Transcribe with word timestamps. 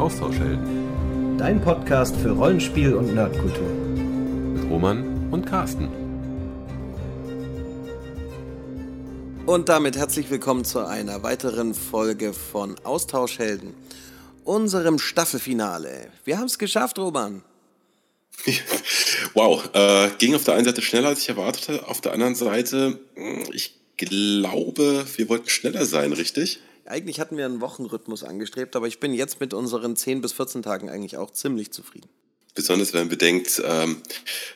Austauschhelden. 0.00 1.36
Dein 1.36 1.60
Podcast 1.60 2.16
für 2.16 2.30
Rollenspiel 2.30 2.94
und 2.94 3.14
Nerdkultur. 3.14 3.68
Mit 3.68 4.70
Roman 4.70 5.28
und 5.30 5.44
Carsten. 5.44 5.88
Und 9.44 9.68
damit 9.68 9.98
herzlich 9.98 10.30
willkommen 10.30 10.64
zu 10.64 10.86
einer 10.86 11.22
weiteren 11.22 11.74
Folge 11.74 12.32
von 12.32 12.76
Austauschhelden, 12.82 13.74
unserem 14.44 14.98
Staffelfinale. 14.98 16.10
Wir 16.24 16.38
haben 16.38 16.46
es 16.46 16.58
geschafft, 16.58 16.98
Roman. 16.98 17.42
Wow, 19.34 19.68
äh, 19.74 20.08
ging 20.18 20.34
auf 20.34 20.44
der 20.44 20.54
einen 20.54 20.64
Seite 20.64 20.80
schneller, 20.82 21.10
als 21.10 21.20
ich 21.20 21.28
erwartete. 21.28 21.86
Auf 21.86 22.00
der 22.00 22.12
anderen 22.12 22.34
Seite, 22.34 22.98
hm, 23.14 23.44
ich 23.52 23.78
glaube, 23.98 25.04
wir 25.16 25.28
wollten 25.28 25.48
schneller 25.50 25.84
sein, 25.84 26.12
richtig? 26.12 26.60
Eigentlich 26.86 27.20
hatten 27.20 27.36
wir 27.36 27.44
einen 27.44 27.60
Wochenrhythmus 27.60 28.24
angestrebt, 28.24 28.74
aber 28.76 28.88
ich 28.88 29.00
bin 29.00 29.14
jetzt 29.14 29.40
mit 29.40 29.54
unseren 29.54 29.96
10 29.96 30.20
bis 30.20 30.32
14 30.32 30.62
Tagen 30.62 30.88
eigentlich 30.88 31.16
auch 31.16 31.30
ziemlich 31.30 31.72
zufrieden. 31.72 32.08
Besonders 32.54 32.92
wenn 32.92 33.02
man 33.02 33.08
bedenkt, 33.08 33.62
ähm, 33.64 34.02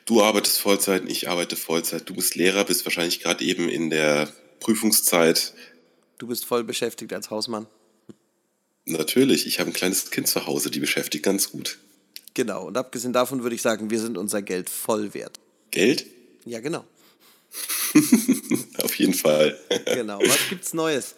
du 0.05 0.23
arbeitest 0.23 0.59
Vollzeit, 0.59 1.05
ich 1.06 1.29
arbeite 1.29 1.56
Vollzeit, 1.56 2.09
du 2.09 2.15
bist 2.15 2.34
Lehrer, 2.34 2.65
bist 2.65 2.84
wahrscheinlich 2.84 3.20
gerade 3.20 3.45
eben 3.45 3.68
in 3.68 3.91
der 3.91 4.32
Prüfungszeit. 4.60 5.55
Du 6.18 6.27
bist 6.27 6.45
voll 6.45 6.65
beschäftigt 6.65 7.12
als 7.12 7.30
Hausmann. 7.30 7.66
Natürlich, 8.87 9.46
ich 9.46 9.60
habe 9.60 9.70
ein 9.70 9.73
kleines 9.73 10.10
Kind 10.10 10.27
zu 10.29 10.46
Hause, 10.46 10.70
die 10.70 10.80
beschäftigt 10.80 11.24
ganz 11.24 11.51
gut. 11.51 11.79
Genau, 12.34 12.66
und 12.66 12.77
abgesehen 12.77 13.12
davon 13.12 13.43
würde 13.43 13.54
ich 13.54 13.62
sagen, 13.62 13.91
wir 13.91 14.01
sind 14.01 14.18
unser 14.18 14.43
Geld 14.43 14.68
voll 14.68 15.15
wert. 15.15 15.38
Geld? 15.70 16.04
Ja, 16.45 16.60
genau. 16.60 16.84
Auf 18.82 18.95
jeden 18.96 19.15
Fall. 19.15 19.59
genau, 19.87 20.18
was 20.18 20.48
gibt's 20.48 20.74
Neues? 20.74 21.15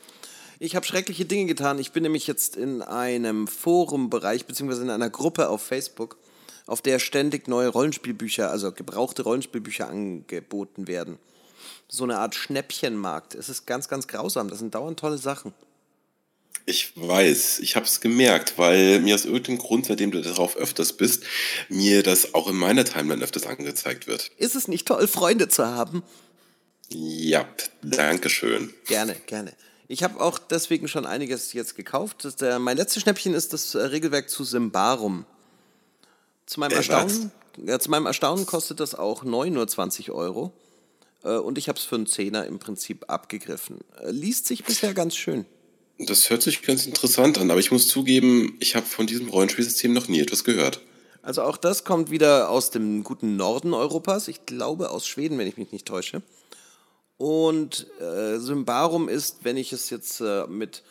Ich 0.59 0.75
habe 0.75 0.87
schreckliche 0.87 1.27
Dinge 1.27 1.47
getan. 1.47 1.79
Ich 1.79 1.93
bin 1.93 2.03
nämlich 2.03 2.27
jetzt 2.27 2.57
in 2.57 2.81
einem 2.83 3.47
Forumbereich, 3.47 4.47
beziehungsweise 4.47 4.83
in 4.83 4.91
einer 4.91 5.11
Gruppe 5.11 5.49
auf 5.49 5.63
Facebook, 5.63 6.17
auf 6.67 6.81
der 6.81 6.99
ständig 6.99 7.47
neue 7.47 7.69
Rollenspielbücher, 7.69 8.51
also 8.51 8.73
gebrauchte 8.73 9.23
Rollenspielbücher 9.23 9.89
angeboten 9.89 10.89
werden. 10.89 11.19
So 11.89 12.05
eine 12.05 12.19
Art 12.19 12.35
Schnäppchenmarkt. 12.35 13.35
Es 13.35 13.49
ist 13.49 13.67
ganz, 13.67 13.89
ganz 13.89 14.09
grausam. 14.09 14.49
Das 14.49 14.59
sind 14.59 14.75
dauernd 14.75 14.99
tolle 14.99 15.19
Sachen. 15.19 15.53
Ich 16.69 16.93
weiß, 16.97 17.61
ich 17.61 17.77
habe 17.77 17.87
es 17.87 18.01
gemerkt, 18.01 18.55
weil 18.57 19.01
mir 19.01 19.15
aus 19.15 19.25
irgendeinem 19.25 19.59
Grund, 19.59 19.87
seitdem 19.87 20.11
du 20.11 20.21
darauf 20.21 20.57
öfters 20.57 20.95
bist, 20.95 21.23
mir 21.69 22.03
das 22.03 22.35
auch 22.35 22.49
in 22.49 22.57
meiner 22.57 22.85
Timeline 22.85 23.23
öfters 23.23 23.47
angezeigt 23.47 24.09
wird. 24.09 24.33
Ist 24.37 24.57
es 24.57 24.67
nicht 24.67 24.89
toll, 24.89 25.07
Freunde 25.07 25.47
zu 25.47 25.65
haben? 25.65 26.03
Ja, 26.89 27.49
danke 27.83 28.31
schön. 28.31 28.75
Gerne, 28.87 29.15
gerne. 29.27 29.53
Ich 29.89 30.03
habe 30.03 30.21
auch 30.21 30.39
deswegen 30.39 30.89
schon 30.89 31.07
einiges 31.07 31.53
jetzt 31.53 31.77
gekauft. 31.77 32.25
Das, 32.25 32.37
der, 32.37 32.59
mein 32.59 32.77
letztes 32.77 33.03
Schnäppchen 33.03 33.35
ist 33.35 33.53
das 33.53 33.75
äh, 33.75 33.79
Regelwerk 33.79 34.29
zu 34.29 34.45
Symbarum. 34.45 35.25
Zu 36.47 36.61
meinem, 36.61 36.73
Äh, 36.73 36.77
Erstaunen, 36.77 37.31
ja, 37.65 37.79
zu 37.79 37.91
meinem 37.91 38.07
Erstaunen 38.07 38.47
kostet 38.47 38.81
das 38.81 38.95
auch 38.95 39.23
neu 39.25 39.51
nur 39.51 39.67
20 39.67 40.11
Euro. 40.11 40.53
Äh, 41.23 41.37
und 41.37 41.59
ich 41.59 41.69
habe 41.69 41.79
es 41.79 41.85
für 41.85 41.95
einen 41.97 42.07
Zehner 42.07 42.47
im 42.47 42.59
Prinzip 42.59 43.05
abgegriffen. 43.09 43.79
Äh, 44.03 44.11
liest 44.11 44.47
sich 44.47 44.65
bisher 44.65 44.93
ganz 44.95 45.17
schön. 45.17 45.47
Das 45.99 46.29
hört 46.31 46.43
sich 46.43 46.63
ganz 46.63 46.85
interessant 46.85 47.39
an, 47.39 47.51
aber 47.51 47.61
ich 47.61 47.73
muss 47.73 47.89
zugeben, 47.89 48.57
ich 48.61 48.77
habe 48.77 48.85
von 48.85 49.07
diesem 49.07 49.29
Rollenspielsystem 49.31 49.93
noch 49.93 50.09
nie 50.09 50.21
etwas 50.21 50.45
gehört. 50.45 50.81
Also 51.23 51.43
auch 51.43 51.57
das 51.57 51.85
kommt 51.85 52.11
wieder 52.11 52.51
aus 52.51 52.71
dem 52.71 53.03
guten 53.03 53.37
Norden 53.37 53.73
Europas. 53.73 54.29
Ich 54.29 54.47
glaube 54.47 54.91
aus 54.91 55.09
Schweden, 55.09 55.39
wenn 55.39 55.49
ich 55.49 55.57
mich 55.57 55.73
nicht 55.73 55.87
täusche. 55.87 56.23
Und 57.19 57.87
äh, 58.01 58.39
Symbarum 58.39 59.09
ist, 59.09 59.45
wenn 59.45 59.57
ich 59.57 59.73
es 59.73 59.91
jetzt 59.91 60.21
äh, 60.21 60.47
mit 60.47 60.83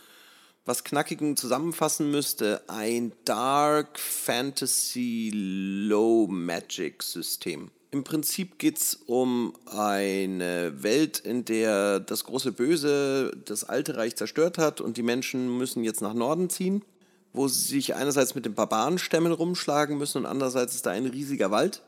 was 0.66 0.84
Knackigem 0.84 1.38
zusammenfassen 1.38 2.09
müsste, 2.09 2.64
ein 2.68 3.12
Dark 3.23 4.00
Fantasy 4.00 5.31
Low 5.34 6.28
Magic 6.28 7.03
System. 7.03 7.69
Im 7.91 8.03
Prinzip 8.03 8.58
geht 8.58 8.78
es 8.78 8.96
um 9.06 9.53
eine 9.68 10.84
Welt, 10.84 11.19
in 11.19 11.46
der 11.46 12.00
das 12.00 12.25
große 12.25 12.52
Böse 12.52 13.31
das 13.46 13.63
alte 13.63 13.96
Reich 13.96 14.16
zerstört 14.16 14.57
hat 14.57 14.81
und 14.81 14.97
die 14.97 15.03
Menschen 15.03 15.57
müssen 15.57 15.84
jetzt 15.84 16.02
nach 16.02 16.16
Norden 16.16 16.50
ziehen, 16.50 16.84
wo 17.31 17.47
sie 17.47 17.75
sich 17.75 17.96
einerseits 17.96 18.34
mit 18.34 18.46
den 18.46 18.56
Barbarenstämmen 18.56 19.31
rumschlagen 19.31 19.97
müssen 19.97 20.18
und 20.19 20.25
andererseits 20.25 20.74
ist 20.75 20.88
da 20.88 20.92
ein 20.92 21.06
riesiger 21.06 21.52
Wald, 21.52 21.84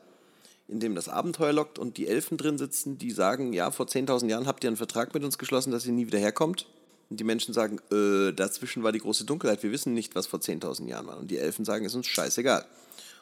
in 0.68 0.80
dem 0.80 0.94
das 0.94 1.08
Abenteuer 1.08 1.52
lockt 1.52 1.78
und 1.78 1.96
die 1.96 2.06
Elfen 2.06 2.36
drin 2.36 2.58
sitzen, 2.58 2.98
die 2.98 3.10
sagen, 3.10 3.52
ja, 3.52 3.70
vor 3.70 3.86
10.000 3.86 4.28
Jahren 4.28 4.46
habt 4.46 4.62
ihr 4.62 4.68
einen 4.68 4.76
Vertrag 4.76 5.14
mit 5.14 5.24
uns 5.24 5.38
geschlossen, 5.38 5.70
dass 5.70 5.86
ihr 5.86 5.92
nie 5.92 6.06
wieder 6.06 6.18
herkommt. 6.18 6.66
Und 7.08 7.18
die 7.18 7.24
Menschen 7.24 7.54
sagen, 7.54 7.80
äh, 7.90 8.32
dazwischen 8.32 8.82
war 8.82 8.92
die 8.92 8.98
große 8.98 9.24
Dunkelheit, 9.24 9.62
wir 9.62 9.72
wissen 9.72 9.94
nicht, 9.94 10.14
was 10.14 10.26
vor 10.26 10.40
10.000 10.40 10.86
Jahren 10.86 11.06
war. 11.06 11.18
Und 11.18 11.30
die 11.30 11.38
Elfen 11.38 11.64
sagen, 11.64 11.86
ist 11.86 11.94
uns 11.94 12.06
scheißegal. 12.06 12.66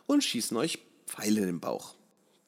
Und 0.06 0.24
schießen 0.24 0.56
euch 0.56 0.80
Pfeile 1.06 1.40
in 1.40 1.46
den 1.46 1.60
Bauch. 1.60 1.94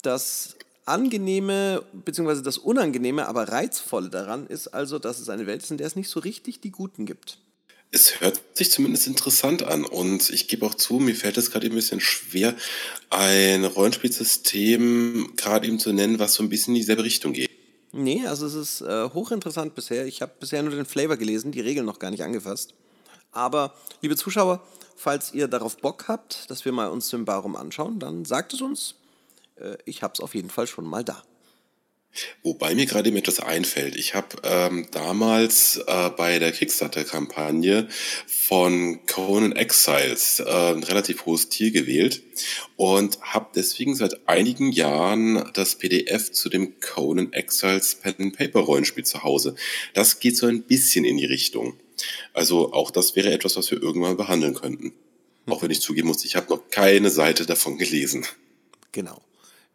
Das 0.02 0.56
Angenehme, 0.84 1.84
beziehungsweise 1.92 2.42
das 2.42 2.58
Unangenehme, 2.58 3.28
aber 3.28 3.48
Reizvolle 3.48 4.08
daran 4.08 4.46
ist 4.48 4.68
also, 4.68 4.98
dass 4.98 5.20
es 5.20 5.28
eine 5.28 5.46
Welt 5.46 5.62
ist, 5.62 5.70
in 5.70 5.76
der 5.76 5.86
es 5.86 5.96
nicht 5.96 6.08
so 6.08 6.18
richtig 6.18 6.60
die 6.60 6.72
Guten 6.72 7.06
gibt. 7.06 7.38
Es 7.90 8.20
hört 8.20 8.40
sich 8.54 8.70
zumindest 8.70 9.06
interessant 9.06 9.62
an 9.62 9.84
und 9.84 10.28
ich 10.28 10.46
gebe 10.46 10.66
auch 10.66 10.74
zu, 10.74 10.98
mir 10.98 11.14
fällt 11.14 11.38
es 11.38 11.50
gerade 11.50 11.66
ein 11.66 11.74
bisschen 11.74 12.00
schwer, 12.00 12.54
ein 13.08 13.64
Rollenspielsystem 13.64 15.32
gerade 15.36 15.66
eben 15.66 15.78
zu 15.78 15.92
nennen, 15.92 16.18
was 16.18 16.34
so 16.34 16.42
ein 16.42 16.50
bisschen 16.50 16.74
in 16.74 16.80
dieselbe 16.80 17.04
Richtung 17.04 17.32
geht. 17.32 17.48
Nee, 17.92 18.26
also 18.26 18.46
es 18.46 18.54
ist 18.54 18.80
äh, 18.82 19.08
hochinteressant 19.08 19.74
bisher. 19.74 20.06
Ich 20.06 20.20
habe 20.20 20.32
bisher 20.38 20.62
nur 20.62 20.74
den 20.74 20.84
Flavor 20.84 21.16
gelesen, 21.16 21.50
die 21.50 21.60
Regeln 21.60 21.86
noch 21.86 21.98
gar 21.98 22.10
nicht 22.10 22.22
angefasst. 22.22 22.74
Aber, 23.32 23.74
liebe 24.02 24.16
Zuschauer, 24.16 24.62
falls 24.94 25.32
ihr 25.32 25.48
darauf 25.48 25.78
Bock 25.78 26.08
habt, 26.08 26.50
dass 26.50 26.66
wir 26.66 26.72
mal 26.72 26.88
uns 26.88 27.08
Symbarum 27.08 27.56
anschauen, 27.56 27.98
dann 27.98 28.26
sagt 28.26 28.52
es 28.52 28.60
uns. 28.60 28.96
Äh, 29.56 29.78
ich 29.86 30.02
habe 30.02 30.12
es 30.12 30.20
auf 30.20 30.34
jeden 30.34 30.50
Fall 30.50 30.66
schon 30.66 30.84
mal 30.84 31.04
da. 31.04 31.22
Wobei 32.42 32.74
mir 32.74 32.86
gerade 32.86 33.08
eben 33.08 33.16
etwas 33.16 33.40
einfällt. 33.40 33.96
Ich 33.96 34.14
habe 34.14 34.36
ähm, 34.42 34.86
damals 34.90 35.80
äh, 35.86 36.10
bei 36.10 36.38
der 36.38 36.52
Kickstarter-Kampagne 36.52 37.88
von 38.26 39.04
Conan 39.06 39.52
Exiles 39.52 40.40
äh, 40.40 40.72
ein 40.72 40.82
relativ 40.82 41.26
hohes 41.26 41.48
Tier 41.48 41.70
gewählt 41.70 42.22
und 42.76 43.20
habe 43.20 43.50
deswegen 43.54 43.94
seit 43.94 44.28
einigen 44.28 44.72
Jahren 44.72 45.50
das 45.54 45.76
PDF 45.76 46.32
zu 46.32 46.48
dem 46.48 46.80
Conan 46.80 47.32
Exiles 47.32 47.96
Pen 47.96 48.14
and 48.18 48.36
Paper 48.36 48.60
Rollenspiel 48.60 49.04
zu 49.04 49.22
Hause. 49.22 49.54
Das 49.94 50.20
geht 50.20 50.36
so 50.36 50.46
ein 50.46 50.62
bisschen 50.62 51.04
in 51.04 51.16
die 51.16 51.26
Richtung. 51.26 51.78
Also 52.32 52.72
auch 52.72 52.90
das 52.90 53.16
wäre 53.16 53.32
etwas, 53.32 53.56
was 53.56 53.70
wir 53.70 53.82
irgendwann 53.82 54.16
behandeln 54.16 54.54
könnten. 54.54 54.92
Auch 55.46 55.62
wenn 55.62 55.70
ich 55.70 55.80
zugeben 55.80 56.08
muss, 56.08 56.24
ich 56.24 56.36
habe 56.36 56.50
noch 56.50 56.68
keine 56.70 57.10
Seite 57.10 57.46
davon 57.46 57.78
gelesen. 57.78 58.26
Genau. 58.92 59.22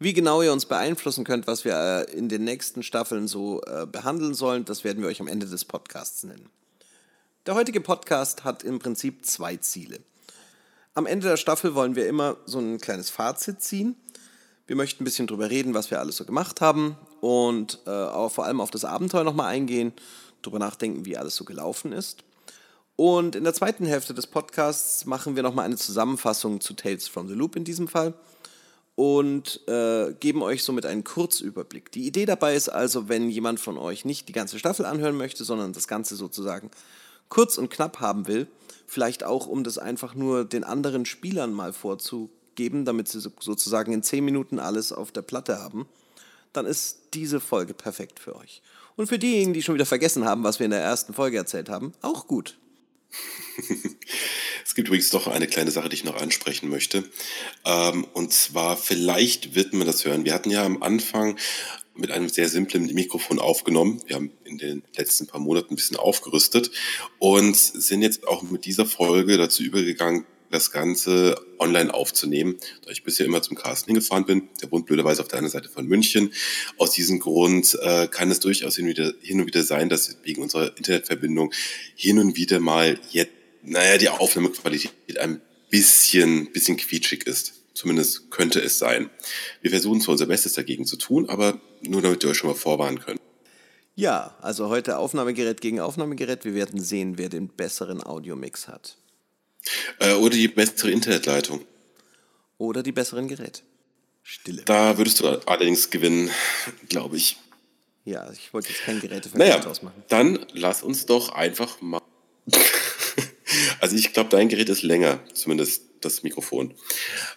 Wie 0.00 0.12
genau 0.12 0.42
ihr 0.42 0.52
uns 0.52 0.66
beeinflussen 0.66 1.24
könnt, 1.24 1.46
was 1.46 1.64
wir 1.64 1.74
äh, 1.76 2.12
in 2.12 2.28
den 2.28 2.42
nächsten 2.42 2.82
Staffeln 2.82 3.28
so 3.28 3.62
äh, 3.62 3.86
behandeln 3.86 4.34
sollen, 4.34 4.64
das 4.64 4.82
werden 4.82 5.00
wir 5.00 5.08
euch 5.08 5.20
am 5.20 5.28
Ende 5.28 5.46
des 5.46 5.64
Podcasts 5.64 6.24
nennen. 6.24 6.50
Der 7.46 7.54
heutige 7.54 7.80
Podcast 7.80 8.42
hat 8.42 8.64
im 8.64 8.80
Prinzip 8.80 9.24
zwei 9.24 9.56
Ziele. 9.56 10.00
Am 10.94 11.06
Ende 11.06 11.28
der 11.28 11.36
Staffel 11.36 11.76
wollen 11.76 11.94
wir 11.94 12.08
immer 12.08 12.38
so 12.44 12.58
ein 12.58 12.80
kleines 12.80 13.08
Fazit 13.08 13.62
ziehen. 13.62 13.94
Wir 14.66 14.74
möchten 14.74 15.02
ein 15.02 15.04
bisschen 15.04 15.28
drüber 15.28 15.48
reden, 15.48 15.74
was 15.74 15.92
wir 15.92 16.00
alles 16.00 16.16
so 16.16 16.24
gemacht 16.24 16.60
haben 16.60 16.96
und 17.20 17.78
äh, 17.86 18.28
vor 18.30 18.46
allem 18.46 18.60
auf 18.60 18.72
das 18.72 18.84
Abenteuer 18.84 19.22
nochmal 19.22 19.52
eingehen, 19.52 19.92
drüber 20.42 20.58
nachdenken, 20.58 21.04
wie 21.04 21.16
alles 21.16 21.36
so 21.36 21.44
gelaufen 21.44 21.92
ist. 21.92 22.24
Und 22.96 23.36
in 23.36 23.44
der 23.44 23.54
zweiten 23.54 23.86
Hälfte 23.86 24.12
des 24.12 24.26
Podcasts 24.26 25.04
machen 25.04 25.36
wir 25.36 25.44
nochmal 25.44 25.66
eine 25.66 25.76
Zusammenfassung 25.76 26.60
zu 26.60 26.74
Tales 26.74 27.06
from 27.06 27.28
the 27.28 27.34
Loop 27.34 27.54
in 27.54 27.62
diesem 27.62 27.86
Fall 27.86 28.14
und 28.96 29.60
äh, 29.68 30.14
geben 30.20 30.42
euch 30.42 30.62
somit 30.62 30.86
einen 30.86 31.02
Kurzüberblick. 31.04 31.90
Die 31.92 32.06
Idee 32.06 32.26
dabei 32.26 32.54
ist 32.54 32.68
also, 32.68 33.08
wenn 33.08 33.28
jemand 33.28 33.58
von 33.60 33.76
euch 33.76 34.04
nicht 34.04 34.28
die 34.28 34.32
ganze 34.32 34.58
Staffel 34.58 34.86
anhören 34.86 35.16
möchte, 35.16 35.44
sondern 35.44 35.72
das 35.72 35.88
Ganze 35.88 36.14
sozusagen 36.16 36.70
kurz 37.28 37.58
und 37.58 37.70
knapp 37.70 38.00
haben 38.00 38.28
will, 38.28 38.46
vielleicht 38.86 39.24
auch, 39.24 39.46
um 39.46 39.64
das 39.64 39.78
einfach 39.78 40.14
nur 40.14 40.44
den 40.44 40.62
anderen 40.62 41.06
Spielern 41.06 41.52
mal 41.52 41.72
vorzugeben, 41.72 42.84
damit 42.84 43.08
sie 43.08 43.20
so- 43.20 43.32
sozusagen 43.40 43.92
in 43.92 44.02
10 44.02 44.24
Minuten 44.24 44.58
alles 44.60 44.92
auf 44.92 45.10
der 45.10 45.22
Platte 45.22 45.58
haben, 45.58 45.86
dann 46.52 46.66
ist 46.66 46.98
diese 47.14 47.40
Folge 47.40 47.74
perfekt 47.74 48.20
für 48.20 48.36
euch. 48.36 48.62
Und 48.96 49.08
für 49.08 49.18
diejenigen, 49.18 49.54
die 49.54 49.62
schon 49.62 49.74
wieder 49.74 49.86
vergessen 49.86 50.24
haben, 50.24 50.44
was 50.44 50.60
wir 50.60 50.66
in 50.66 50.70
der 50.70 50.82
ersten 50.82 51.14
Folge 51.14 51.36
erzählt 51.36 51.68
haben, 51.68 51.92
auch 52.00 52.28
gut. 52.28 52.56
Es 54.64 54.74
gibt 54.74 54.88
übrigens 54.88 55.10
doch 55.10 55.28
eine 55.28 55.46
kleine 55.46 55.70
Sache, 55.70 55.88
die 55.88 55.94
ich 55.94 56.04
noch 56.04 56.20
ansprechen 56.20 56.68
möchte. 56.68 57.04
Ähm, 57.64 58.04
und 58.12 58.32
zwar, 58.32 58.76
vielleicht 58.76 59.54
wird 59.54 59.72
man 59.72 59.86
das 59.86 60.04
hören. 60.04 60.24
Wir 60.24 60.34
hatten 60.34 60.50
ja 60.50 60.64
am 60.64 60.82
Anfang 60.82 61.38
mit 61.94 62.10
einem 62.10 62.28
sehr 62.28 62.48
simplen 62.48 62.92
Mikrofon 62.92 63.38
aufgenommen. 63.38 64.02
Wir 64.06 64.16
haben 64.16 64.32
in 64.44 64.58
den 64.58 64.82
letzten 64.96 65.26
paar 65.26 65.40
Monaten 65.40 65.72
ein 65.72 65.76
bisschen 65.76 65.96
aufgerüstet 65.96 66.70
und 67.18 67.56
sind 67.56 68.02
jetzt 68.02 68.26
auch 68.26 68.42
mit 68.42 68.64
dieser 68.64 68.86
Folge 68.86 69.36
dazu 69.36 69.62
übergegangen, 69.62 70.26
das 70.54 70.70
Ganze 70.70 71.36
online 71.58 71.92
aufzunehmen, 71.92 72.56
da 72.84 72.90
ich 72.90 73.02
bisher 73.02 73.26
immer 73.26 73.42
zum 73.42 73.56
Carsten 73.56 73.86
hingefahren 73.86 74.24
bin. 74.24 74.48
Der 74.62 74.70
wohnt 74.70 74.86
blöderweise 74.86 75.22
auf 75.22 75.28
der 75.28 75.38
anderen 75.38 75.52
Seite 75.52 75.68
von 75.68 75.86
München. 75.86 76.32
Aus 76.78 76.92
diesem 76.92 77.18
Grund 77.18 77.76
äh, 77.82 78.06
kann 78.08 78.30
es 78.30 78.40
durchaus 78.40 78.76
hin 78.76 78.86
und, 78.86 78.90
wieder, 78.90 79.12
hin 79.20 79.40
und 79.40 79.46
wieder 79.46 79.62
sein, 79.62 79.88
dass 79.88 80.16
wegen 80.22 80.42
unserer 80.42 80.76
Internetverbindung 80.76 81.52
hin 81.94 82.18
und 82.18 82.36
wieder 82.36 82.60
mal 82.60 82.98
jetzt, 83.10 83.32
naja, 83.62 83.98
die 83.98 84.08
Aufnahmequalität 84.08 85.18
ein 85.18 85.40
bisschen, 85.70 86.52
bisschen 86.52 86.76
quietschig 86.76 87.26
ist. 87.26 87.54
Zumindest 87.74 88.30
könnte 88.30 88.60
es 88.60 88.78
sein. 88.78 89.10
Wir 89.60 89.70
versuchen 89.70 90.00
zwar 90.00 90.12
unser 90.12 90.26
Bestes 90.26 90.52
dagegen 90.52 90.86
zu 90.86 90.96
tun, 90.96 91.28
aber 91.28 91.60
nur 91.82 92.00
damit 92.00 92.22
ihr 92.22 92.30
euch 92.30 92.36
schon 92.36 92.50
mal 92.50 92.56
vorwarnen 92.56 93.00
könnt. 93.00 93.20
Ja, 93.96 94.36
also 94.40 94.68
heute 94.68 94.98
Aufnahmegerät 94.98 95.60
gegen 95.60 95.80
Aufnahmegerät. 95.80 96.44
Wir 96.44 96.54
werden 96.54 96.80
sehen, 96.80 97.18
wer 97.18 97.28
den 97.28 97.48
besseren 97.48 98.02
Audiomix 98.02 98.68
hat. 98.68 98.96
Äh, 99.98 100.14
oder 100.14 100.36
die 100.36 100.48
bessere 100.48 100.90
Internetleitung. 100.90 101.64
Oder 102.58 102.82
die 102.82 102.92
besseren 102.92 103.28
Geräte. 103.28 103.62
Stille. 104.22 104.62
Da 104.62 104.96
würdest 104.96 105.20
du 105.20 105.28
allerdings 105.46 105.90
gewinnen, 105.90 106.30
glaube 106.88 107.16
ich. 107.16 107.36
Ja, 108.04 108.30
ich 108.32 108.52
wollte 108.52 108.70
jetzt 108.70 108.82
kein 108.82 109.00
Gerät 109.00 109.28
naja, 109.34 109.64
ausmachen. 109.64 110.02
Dann 110.08 110.44
lass 110.52 110.82
uns 110.82 111.06
doch 111.06 111.30
einfach 111.30 111.80
mal. 111.80 112.02
also 113.80 113.96
ich 113.96 114.12
glaube, 114.12 114.30
dein 114.30 114.48
Gerät 114.48 114.68
ist 114.68 114.82
länger, 114.82 115.20
zumindest 115.32 115.82
das 116.00 116.22
Mikrofon. 116.22 116.74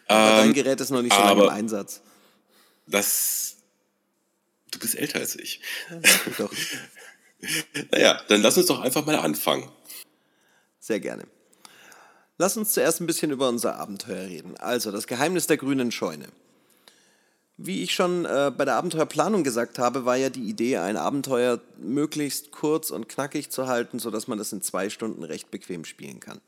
Aber 0.07 0.31
ähm, 0.31 0.37
dein 0.37 0.53
Gerät 0.53 0.79
ist 0.81 0.89
noch 0.89 1.01
nicht 1.01 1.13
so 1.13 1.19
lange 1.19 1.43
im 1.43 1.49
Einsatz. 1.49 2.01
Das. 2.85 3.57
Du 4.71 4.79
bist 4.79 4.95
älter 4.95 5.19
als 5.19 5.35
ich. 5.35 5.61
Ja, 5.89 5.99
doch. 6.37 6.53
naja, 7.91 8.21
dann 8.27 8.41
lass 8.41 8.57
uns 8.57 8.67
doch 8.67 8.81
einfach 8.81 9.05
mal 9.05 9.15
anfangen. 9.15 9.69
Sehr 10.79 10.99
gerne. 10.99 11.27
Lass 12.37 12.57
uns 12.57 12.73
zuerst 12.73 13.01
ein 13.01 13.07
bisschen 13.07 13.31
über 13.31 13.49
unser 13.49 13.77
Abenteuer 13.77 14.27
reden. 14.27 14.55
Also, 14.57 14.91
das 14.91 15.07
Geheimnis 15.07 15.47
der 15.47 15.57
grünen 15.57 15.91
Scheune. 15.91 16.27
Wie 17.59 17.81
ich 17.81 17.95
schon 17.95 18.25
äh, 18.25 18.51
bei 18.55 18.65
der 18.65 18.75
Abenteuerplanung 18.75 19.43
gesagt 19.43 19.79
habe, 19.79 20.05
war 20.05 20.15
ja 20.15 20.29
die 20.29 20.47
Idee, 20.47 20.77
ein 20.77 20.95
Abenteuer 20.95 21.59
möglichst 21.79 22.51
kurz 22.51 22.91
und 22.91 23.09
knackig 23.09 23.49
zu 23.49 23.65
halten, 23.65 23.97
sodass 23.97 24.27
man 24.27 24.37
das 24.37 24.53
in 24.53 24.61
zwei 24.61 24.91
Stunden 24.91 25.23
recht 25.23 25.49
bequem 25.49 25.83
spielen 25.83 26.19
kann. 26.19 26.39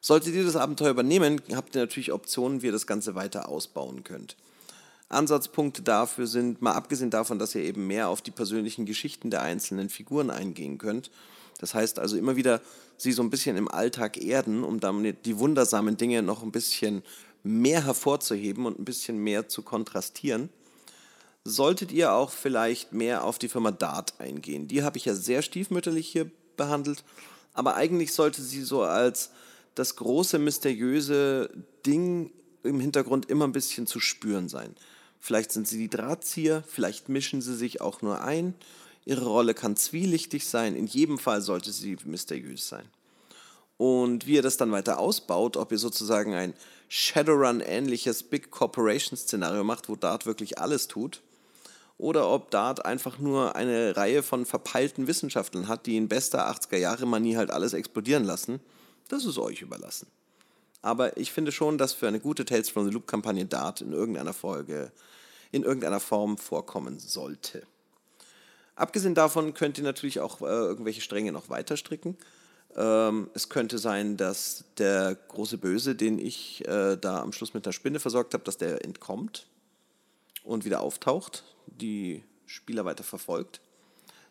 Solltet 0.00 0.34
ihr 0.34 0.44
das 0.44 0.54
Abenteuer 0.54 0.90
übernehmen, 0.90 1.40
habt 1.54 1.74
ihr 1.74 1.80
natürlich 1.80 2.12
Optionen, 2.12 2.62
wie 2.62 2.66
ihr 2.66 2.72
das 2.72 2.86
Ganze 2.86 3.16
weiter 3.16 3.48
ausbauen 3.48 4.04
könnt. 4.04 4.36
Ansatzpunkte 5.08 5.82
dafür 5.82 6.28
sind, 6.28 6.62
mal 6.62 6.72
abgesehen 6.72 7.10
davon, 7.10 7.40
dass 7.40 7.56
ihr 7.56 7.62
eben 7.62 7.88
mehr 7.88 8.08
auf 8.08 8.22
die 8.22 8.30
persönlichen 8.30 8.86
Geschichten 8.86 9.30
der 9.30 9.42
einzelnen 9.42 9.88
Figuren 9.88 10.30
eingehen 10.30 10.78
könnt. 10.78 11.10
Das 11.58 11.74
heißt 11.74 11.98
also 11.98 12.16
immer 12.16 12.36
wieder 12.36 12.60
sie 13.02 13.12
so 13.12 13.22
ein 13.22 13.30
bisschen 13.30 13.56
im 13.56 13.68
Alltag 13.68 14.22
erden, 14.22 14.64
um 14.64 14.80
damit 14.80 15.26
die 15.26 15.38
wundersamen 15.38 15.96
Dinge 15.96 16.22
noch 16.22 16.42
ein 16.42 16.52
bisschen 16.52 17.02
mehr 17.42 17.84
hervorzuheben 17.84 18.66
und 18.66 18.78
ein 18.78 18.84
bisschen 18.84 19.18
mehr 19.18 19.48
zu 19.48 19.62
kontrastieren, 19.62 20.48
solltet 21.44 21.90
ihr 21.90 22.12
auch 22.12 22.30
vielleicht 22.30 22.92
mehr 22.92 23.24
auf 23.24 23.38
die 23.38 23.48
Firma 23.48 23.72
Dart 23.72 24.20
eingehen. 24.20 24.68
Die 24.68 24.82
habe 24.82 24.96
ich 24.96 25.04
ja 25.04 25.14
sehr 25.14 25.42
stiefmütterlich 25.42 26.08
hier 26.08 26.30
behandelt, 26.56 27.04
aber 27.52 27.74
eigentlich 27.74 28.12
sollte 28.12 28.42
sie 28.42 28.62
so 28.62 28.82
als 28.82 29.30
das 29.74 29.96
große, 29.96 30.38
mysteriöse 30.38 31.50
Ding 31.84 32.30
im 32.62 32.78
Hintergrund 32.78 33.28
immer 33.28 33.46
ein 33.46 33.52
bisschen 33.52 33.86
zu 33.86 33.98
spüren 33.98 34.48
sein. 34.48 34.76
Vielleicht 35.18 35.52
sind 35.52 35.66
sie 35.66 35.78
die 35.78 35.90
Drahtzieher, 35.90 36.62
vielleicht 36.66 37.08
mischen 37.08 37.42
sie 37.42 37.56
sich 37.56 37.80
auch 37.80 38.02
nur 38.02 38.22
ein. 38.22 38.54
Ihre 39.04 39.24
Rolle 39.24 39.54
kann 39.54 39.76
zwielichtig 39.76 40.46
sein, 40.46 40.76
in 40.76 40.86
jedem 40.86 41.18
Fall 41.18 41.42
sollte 41.42 41.72
sie 41.72 41.96
mysteriös 42.04 42.68
sein. 42.68 42.88
Und 43.76 44.26
wie 44.26 44.34
ihr 44.34 44.42
das 44.42 44.56
dann 44.56 44.70
weiter 44.70 44.98
ausbaut, 44.98 45.56
ob 45.56 45.72
ihr 45.72 45.78
sozusagen 45.78 46.34
ein 46.34 46.54
Shadowrun-ähnliches 46.88 48.22
Big 48.24 48.50
Corporation-Szenario 48.50 49.64
macht, 49.64 49.88
wo 49.88 49.96
Dart 49.96 50.26
wirklich 50.26 50.58
alles 50.58 50.86
tut, 50.86 51.20
oder 51.98 52.28
ob 52.28 52.50
Dart 52.50 52.84
einfach 52.84 53.18
nur 53.18 53.56
eine 53.56 53.96
Reihe 53.96 54.22
von 54.22 54.46
verpeilten 54.46 55.06
Wissenschaftlern 55.06 55.68
hat, 55.68 55.86
die 55.86 55.96
in 55.96 56.08
bester 56.08 56.48
80er-Jahre-Manie 56.50 57.36
halt 57.36 57.50
alles 57.50 57.72
explodieren 57.72 58.24
lassen, 58.24 58.60
das 59.08 59.24
ist 59.24 59.38
euch 59.38 59.62
überlassen. 59.62 60.06
Aber 60.80 61.16
ich 61.16 61.32
finde 61.32 61.52
schon, 61.52 61.78
dass 61.78 61.92
für 61.92 62.08
eine 62.08 62.20
gute 62.20 62.44
Tales 62.44 62.68
from 62.68 62.84
the 62.84 62.92
Loop-Kampagne 62.92 63.46
Dart 63.46 63.80
in 63.80 63.92
irgendeiner 63.92 64.32
Folge, 64.32 64.90
in 65.52 65.62
irgendeiner 65.62 66.00
Form 66.00 66.38
vorkommen 66.38 66.98
sollte. 66.98 67.62
Abgesehen 68.74 69.14
davon 69.14 69.54
könnt 69.54 69.78
ihr 69.78 69.84
natürlich 69.84 70.20
auch 70.20 70.40
äh, 70.40 70.46
irgendwelche 70.46 71.00
Stränge 71.00 71.32
noch 71.32 71.50
weiter 71.50 71.76
stricken. 71.76 72.16
Ähm, 72.74 73.30
es 73.34 73.48
könnte 73.48 73.78
sein, 73.78 74.16
dass 74.16 74.64
der 74.78 75.14
große 75.28 75.58
Böse, 75.58 75.94
den 75.94 76.18
ich 76.18 76.66
äh, 76.66 76.96
da 76.96 77.20
am 77.20 77.32
Schluss 77.32 77.54
mit 77.54 77.66
einer 77.66 77.72
Spinne 77.72 78.00
versorgt 78.00 78.32
habe, 78.34 78.44
dass 78.44 78.56
der 78.56 78.84
entkommt 78.84 79.46
und 80.42 80.64
wieder 80.64 80.80
auftaucht, 80.80 81.44
die 81.66 82.24
Spieler 82.46 82.84
weiter 82.84 83.04
verfolgt. 83.04 83.60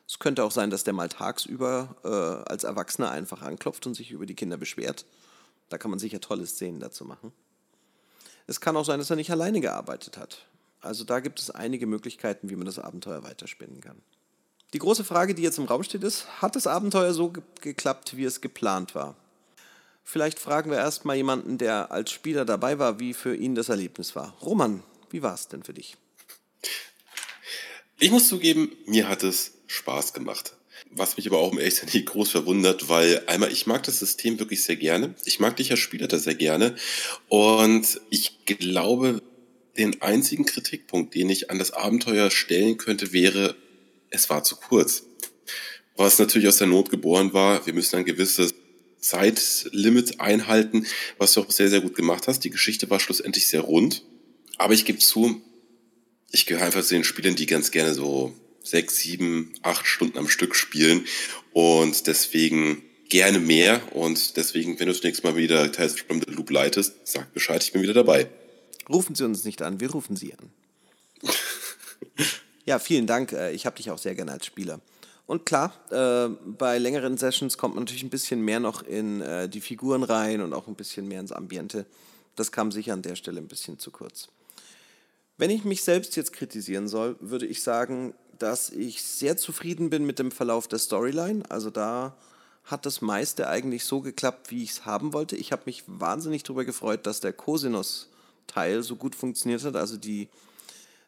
Es 0.07 0.19
könnte 0.19 0.43
auch 0.43 0.51
sein, 0.51 0.69
dass 0.69 0.83
der 0.83 0.93
mal 0.93 1.07
tagsüber 1.07 1.95
äh, 2.03 2.49
als 2.49 2.63
Erwachsener 2.63 3.11
einfach 3.11 3.43
anklopft 3.43 3.85
und 3.87 3.93
sich 3.93 4.11
über 4.11 4.25
die 4.25 4.35
Kinder 4.35 4.57
beschwert. 4.57 5.05
Da 5.69 5.77
kann 5.77 5.91
man 5.91 5.99
sicher 5.99 6.19
tolle 6.19 6.45
Szenen 6.45 6.79
dazu 6.79 7.05
machen. 7.05 7.31
Es 8.47 8.59
kann 8.59 8.75
auch 8.75 8.83
sein, 8.83 8.99
dass 8.99 9.09
er 9.09 9.15
nicht 9.15 9.31
alleine 9.31 9.61
gearbeitet 9.61 10.17
hat. 10.17 10.47
Also 10.81 11.05
da 11.05 11.19
gibt 11.19 11.39
es 11.39 11.51
einige 11.51 11.85
Möglichkeiten, 11.85 12.49
wie 12.49 12.55
man 12.55 12.65
das 12.65 12.79
Abenteuer 12.79 13.23
weiterspinnen 13.23 13.79
kann. 13.79 14.01
Die 14.73 14.79
große 14.79 15.03
Frage, 15.03 15.35
die 15.35 15.41
jetzt 15.41 15.57
im 15.57 15.65
Raum 15.65 15.83
steht, 15.83 16.03
ist, 16.03 16.27
hat 16.41 16.55
das 16.55 16.65
Abenteuer 16.65 17.13
so 17.13 17.29
ge 17.29 17.43
geklappt, 17.61 18.15
wie 18.15 18.23
es 18.23 18.39
geplant 18.39 18.95
war? 18.95 19.15
Vielleicht 20.03 20.39
fragen 20.39 20.71
wir 20.71 20.77
erstmal 20.77 21.17
jemanden, 21.17 21.57
der 21.57 21.91
als 21.91 22.11
Spieler 22.11 22.45
dabei 22.45 22.79
war, 22.79 22.99
wie 22.99 23.13
für 23.13 23.35
ihn 23.35 23.55
das 23.55 23.69
Erlebnis 23.69 24.15
war. 24.15 24.35
Roman, 24.41 24.83
wie 25.09 25.21
war 25.21 25.33
es 25.33 25.47
denn 25.47 25.63
für 25.63 25.73
dich? 25.73 25.97
Ich 27.99 28.11
muss 28.11 28.27
zugeben, 28.27 28.71
mir 28.85 29.07
hat 29.07 29.23
es 29.23 29.53
Spaß 29.67 30.13
gemacht. 30.13 30.55
Was 30.89 31.17
mich 31.17 31.27
aber 31.27 31.37
auch 31.37 31.51
im 31.51 31.59
Echtsein 31.59 31.89
nicht 31.93 32.07
groß 32.07 32.31
verwundert, 32.31 32.89
weil 32.89 33.23
einmal, 33.27 33.51
ich 33.51 33.67
mag 33.67 33.83
das 33.83 33.99
System 33.99 34.39
wirklich 34.39 34.63
sehr 34.63 34.75
gerne. 34.75 35.15
Ich 35.25 35.39
mag 35.39 35.55
dich 35.57 35.69
als 35.71 35.79
Spieler 35.79 36.07
da 36.07 36.17
sehr 36.17 36.35
gerne. 36.35 36.75
Und 37.29 38.01
ich 38.09 38.45
glaube, 38.45 39.21
den 39.77 40.01
einzigen 40.01 40.45
Kritikpunkt, 40.45 41.13
den 41.13 41.29
ich 41.29 41.51
an 41.51 41.59
das 41.59 41.71
Abenteuer 41.71 42.31
stellen 42.31 42.77
könnte, 42.77 43.13
wäre, 43.13 43.55
es 44.11 44.29
war 44.29 44.43
zu 44.43 44.55
kurz. 44.55 45.03
Was 45.95 46.19
natürlich 46.19 46.47
aus 46.47 46.57
der 46.57 46.67
Not 46.67 46.89
geboren 46.89 47.33
war, 47.33 47.65
wir 47.65 47.73
müssen 47.73 47.97
ein 47.97 48.05
gewisses 48.05 48.53
Zeitlimit 48.99 50.19
einhalten, 50.19 50.85
was 51.17 51.33
du 51.33 51.41
auch 51.41 51.51
sehr, 51.51 51.69
sehr 51.69 51.81
gut 51.81 51.95
gemacht 51.95 52.27
hast. 52.27 52.41
Die 52.41 52.49
Geschichte 52.49 52.89
war 52.89 52.99
schlussendlich 52.99 53.47
sehr 53.47 53.61
rund. 53.61 54.03
Aber 54.57 54.73
ich 54.73 54.85
gebe 54.85 54.99
zu, 54.99 55.41
ich 56.31 56.45
gehöre 56.45 56.65
einfach 56.65 56.83
zu 56.83 56.93
den 56.93 57.03
Spielern, 57.03 57.35
die 57.35 57.47
ganz 57.47 57.71
gerne 57.71 57.93
so 57.93 58.33
sechs, 58.63 58.97
sieben, 58.97 59.53
acht 59.63 59.87
Stunden 59.87 60.19
am 60.19 60.29
Stück 60.29 60.55
spielen 60.55 61.05
und 61.51 62.05
deswegen 62.05 62.83
gerne 63.09 63.39
mehr 63.39 63.81
und 63.95 64.37
deswegen, 64.37 64.79
wenn 64.79 64.85
du 64.85 64.93
das 64.93 65.03
nächste 65.03 65.27
Mal 65.27 65.35
wieder 65.35 65.71
Tales 65.71 65.99
from 65.99 66.21
the 66.21 66.31
Loop 66.31 66.49
leitest, 66.51 66.93
sag 67.03 67.33
Bescheid, 67.33 67.63
ich 67.63 67.73
bin 67.73 67.81
wieder 67.81 67.93
dabei. 67.93 68.29
Rufen 68.87 69.15
Sie 69.15 69.25
uns 69.25 69.43
nicht 69.43 69.61
an, 69.61 69.79
wir 69.79 69.91
rufen 69.91 70.15
Sie 70.15 70.33
an. 70.33 70.51
Ja, 72.71 72.79
vielen 72.79 73.05
Dank. 73.05 73.33
Äh, 73.33 73.51
ich 73.51 73.65
habe 73.65 73.75
dich 73.75 73.91
auch 73.91 73.97
sehr 73.97 74.15
gerne 74.15 74.31
als 74.31 74.45
Spieler. 74.45 74.79
Und 75.27 75.45
klar, 75.45 75.73
äh, 75.89 76.29
bei 76.45 76.77
längeren 76.77 77.17
Sessions 77.17 77.57
kommt 77.57 77.75
man 77.75 77.83
natürlich 77.83 78.03
ein 78.03 78.09
bisschen 78.09 78.39
mehr 78.39 78.61
noch 78.61 78.83
in 78.83 79.19
äh, 79.19 79.49
die 79.49 79.59
Figuren 79.59 80.03
rein 80.03 80.39
und 80.39 80.53
auch 80.53 80.69
ein 80.69 80.75
bisschen 80.75 81.05
mehr 81.05 81.19
ins 81.19 81.33
Ambiente. 81.33 81.85
Das 82.37 82.53
kam 82.53 82.71
sicher 82.71 82.93
an 82.93 83.01
der 83.01 83.17
Stelle 83.17 83.41
ein 83.41 83.49
bisschen 83.49 83.77
zu 83.77 83.91
kurz. 83.91 84.29
Wenn 85.37 85.49
ich 85.49 85.65
mich 85.65 85.83
selbst 85.83 86.15
jetzt 86.15 86.31
kritisieren 86.31 86.87
soll, 86.87 87.17
würde 87.19 87.45
ich 87.45 87.61
sagen, 87.61 88.13
dass 88.39 88.69
ich 88.69 89.03
sehr 89.03 89.35
zufrieden 89.35 89.89
bin 89.89 90.05
mit 90.05 90.17
dem 90.17 90.31
Verlauf 90.31 90.69
der 90.69 90.79
Storyline. 90.79 91.43
Also 91.49 91.71
da 91.71 92.15
hat 92.63 92.85
das 92.85 93.01
meiste 93.01 93.49
eigentlich 93.49 93.83
so 93.83 93.99
geklappt, 93.99 94.49
wie 94.49 94.63
ich 94.63 94.69
es 94.69 94.85
haben 94.85 95.11
wollte. 95.11 95.35
Ich 95.35 95.51
habe 95.51 95.63
mich 95.65 95.83
wahnsinnig 95.87 96.43
darüber 96.43 96.63
gefreut, 96.63 97.05
dass 97.05 97.19
der 97.19 97.33
Cosinus-Teil 97.33 98.81
so 98.81 98.95
gut 98.95 99.13
funktioniert 99.13 99.61
hat. 99.65 99.75
Also 99.75 99.97
die 99.97 100.29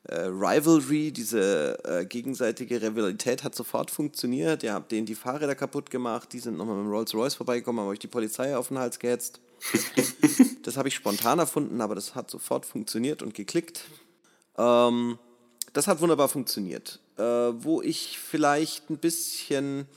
äh, 0.06 0.26
Rivalry, 0.26 1.12
diese 1.12 1.78
äh, 1.86 2.06
gegenseitige 2.06 2.82
Rivalität 2.82 3.44
hat 3.44 3.56
sofort 3.56 3.90
funktioniert. 3.90 4.64
Ihr 4.64 4.74
habt 4.74 4.92
denen 4.92 5.06
die 5.06 5.16
Fahrräder 5.16 5.56
kaputt 5.56 5.90
gemacht, 5.90 6.34
die 6.34 6.40
sind 6.40 6.58
nochmal 6.58 6.76
mit 6.76 6.86
dem 6.86 6.92
Rolls-Royce 6.92 7.36
vorbeigekommen, 7.36 7.82
haben 7.82 7.90
euch 7.90 8.00
die 8.00 8.08
Polizei 8.08 8.56
auf 8.58 8.68
den 8.68 8.80
Hals 8.80 9.00
gehetzt. 9.00 9.40
das 10.64 10.76
habe 10.76 10.90
ich 10.90 10.96
spontan 10.96 11.40
erfunden, 11.40 11.80
aber 11.80 11.96
das 11.96 12.16
hat 12.16 12.30
sofort 12.30 12.66
funktioniert 12.66 13.22
und 13.22 13.34
geklickt. 13.34 13.86
Ähm, 14.58 15.18
das 15.72 15.88
hat 15.88 16.02
wunderbar 16.02 16.28
funktioniert. 16.28 17.00
Äh, 17.18 17.24
wo 17.24 17.82
ich 17.82 18.20
vielleicht 18.20 18.90
ein 18.90 18.98
bisschen 18.98 19.88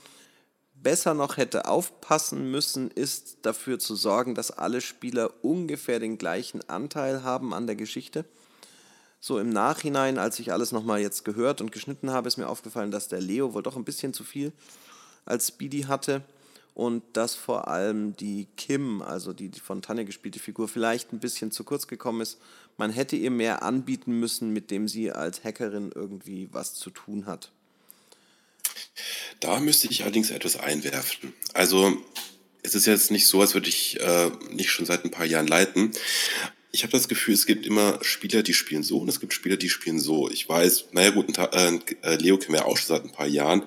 besser 0.74 1.14
noch 1.14 1.36
hätte 1.36 1.66
aufpassen 1.66 2.50
müssen, 2.50 2.92
ist 2.92 3.38
dafür 3.42 3.80
zu 3.80 3.96
sorgen, 3.96 4.36
dass 4.36 4.52
alle 4.52 4.80
Spieler 4.80 5.32
ungefähr 5.42 5.98
den 5.98 6.16
gleichen 6.16 6.68
Anteil 6.68 7.24
haben 7.24 7.52
an 7.52 7.66
der 7.66 7.74
Geschichte. 7.74 8.24
So 9.26 9.40
im 9.40 9.50
Nachhinein, 9.50 10.18
als 10.18 10.38
ich 10.38 10.52
alles 10.52 10.70
nochmal 10.70 11.00
jetzt 11.00 11.24
gehört 11.24 11.60
und 11.60 11.72
geschnitten 11.72 12.10
habe, 12.10 12.28
ist 12.28 12.36
mir 12.36 12.48
aufgefallen, 12.48 12.92
dass 12.92 13.08
der 13.08 13.20
Leo 13.20 13.54
wohl 13.54 13.62
doch 13.64 13.74
ein 13.74 13.82
bisschen 13.82 14.14
zu 14.14 14.22
viel 14.22 14.52
als 15.24 15.48
Speedy 15.48 15.80
hatte 15.80 16.22
und 16.74 17.02
dass 17.12 17.34
vor 17.34 17.66
allem 17.66 18.14
die 18.14 18.46
Kim, 18.56 19.02
also 19.02 19.32
die, 19.32 19.50
von 19.50 19.82
Tanja 19.82 20.04
gespielte 20.04 20.38
Figur, 20.38 20.68
vielleicht 20.68 21.12
ein 21.12 21.18
bisschen 21.18 21.50
zu 21.50 21.64
kurz 21.64 21.88
gekommen 21.88 22.20
ist. 22.20 22.38
Man 22.76 22.92
hätte 22.92 23.16
ihr 23.16 23.32
mehr 23.32 23.64
anbieten 23.64 24.12
müssen, 24.20 24.52
mit 24.52 24.70
dem 24.70 24.86
sie 24.86 25.10
als 25.10 25.42
Hackerin 25.42 25.90
irgendwie 25.92 26.48
was 26.52 26.74
zu 26.74 26.90
tun 26.90 27.26
hat. 27.26 27.50
Da 29.40 29.58
müsste 29.58 29.88
ich 29.88 30.04
allerdings 30.04 30.30
etwas 30.30 30.56
einwerfen. 30.56 31.32
Also 31.52 32.00
es 32.62 32.76
ist 32.76 32.86
jetzt 32.86 33.10
nicht 33.10 33.26
so, 33.26 33.40
als 33.40 33.54
würde 33.54 33.68
ich 33.68 33.98
äh, 34.00 34.30
nicht 34.52 34.70
schon 34.70 34.86
seit 34.86 35.04
ein 35.04 35.10
paar 35.10 35.26
Jahren 35.26 35.48
leiten. 35.48 35.90
Ich 36.76 36.82
habe 36.82 36.92
das 36.92 37.08
Gefühl, 37.08 37.32
es 37.32 37.46
gibt 37.46 37.64
immer 37.64 37.98
Spieler, 38.02 38.42
die 38.42 38.52
spielen 38.52 38.82
so 38.82 38.98
und 38.98 39.08
es 39.08 39.18
gibt 39.18 39.32
Spieler, 39.32 39.56
die 39.56 39.70
spielen 39.70 39.98
so. 39.98 40.28
Ich 40.28 40.46
weiß, 40.46 40.88
naja 40.92 41.08
gut, 41.08 41.26
äh, 41.38 41.78
äh, 42.02 42.16
Leo 42.16 42.36
kennen 42.36 42.52
wir 42.52 42.66
auch 42.66 42.76
schon 42.76 42.88
seit 42.88 43.02
ein 43.02 43.12
paar 43.12 43.26
Jahren. 43.26 43.66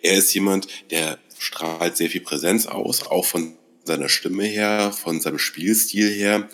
Er 0.00 0.14
ist 0.14 0.32
jemand, 0.32 0.66
der 0.90 1.18
strahlt 1.38 1.98
sehr 1.98 2.08
viel 2.08 2.22
Präsenz 2.22 2.64
aus, 2.64 3.06
auch 3.06 3.26
von 3.26 3.58
seiner 3.84 4.08
Stimme 4.08 4.44
her, 4.44 4.92
von 4.92 5.20
seinem 5.20 5.38
Spielstil 5.38 6.08
her. 6.08 6.48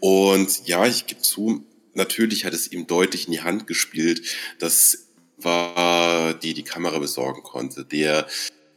Und 0.00 0.66
ja, 0.66 0.84
ich 0.84 1.06
gebe 1.06 1.22
zu, 1.22 1.64
natürlich 1.94 2.44
hat 2.44 2.52
es 2.52 2.72
ihm 2.72 2.88
deutlich 2.88 3.26
in 3.26 3.32
die 3.32 3.42
Hand 3.42 3.68
gespielt, 3.68 4.22
dass 4.58 5.06
war, 5.36 6.34
die 6.34 6.54
die 6.54 6.64
Kamera 6.64 6.98
besorgen 6.98 7.44
konnte, 7.44 7.84
der, 7.84 8.26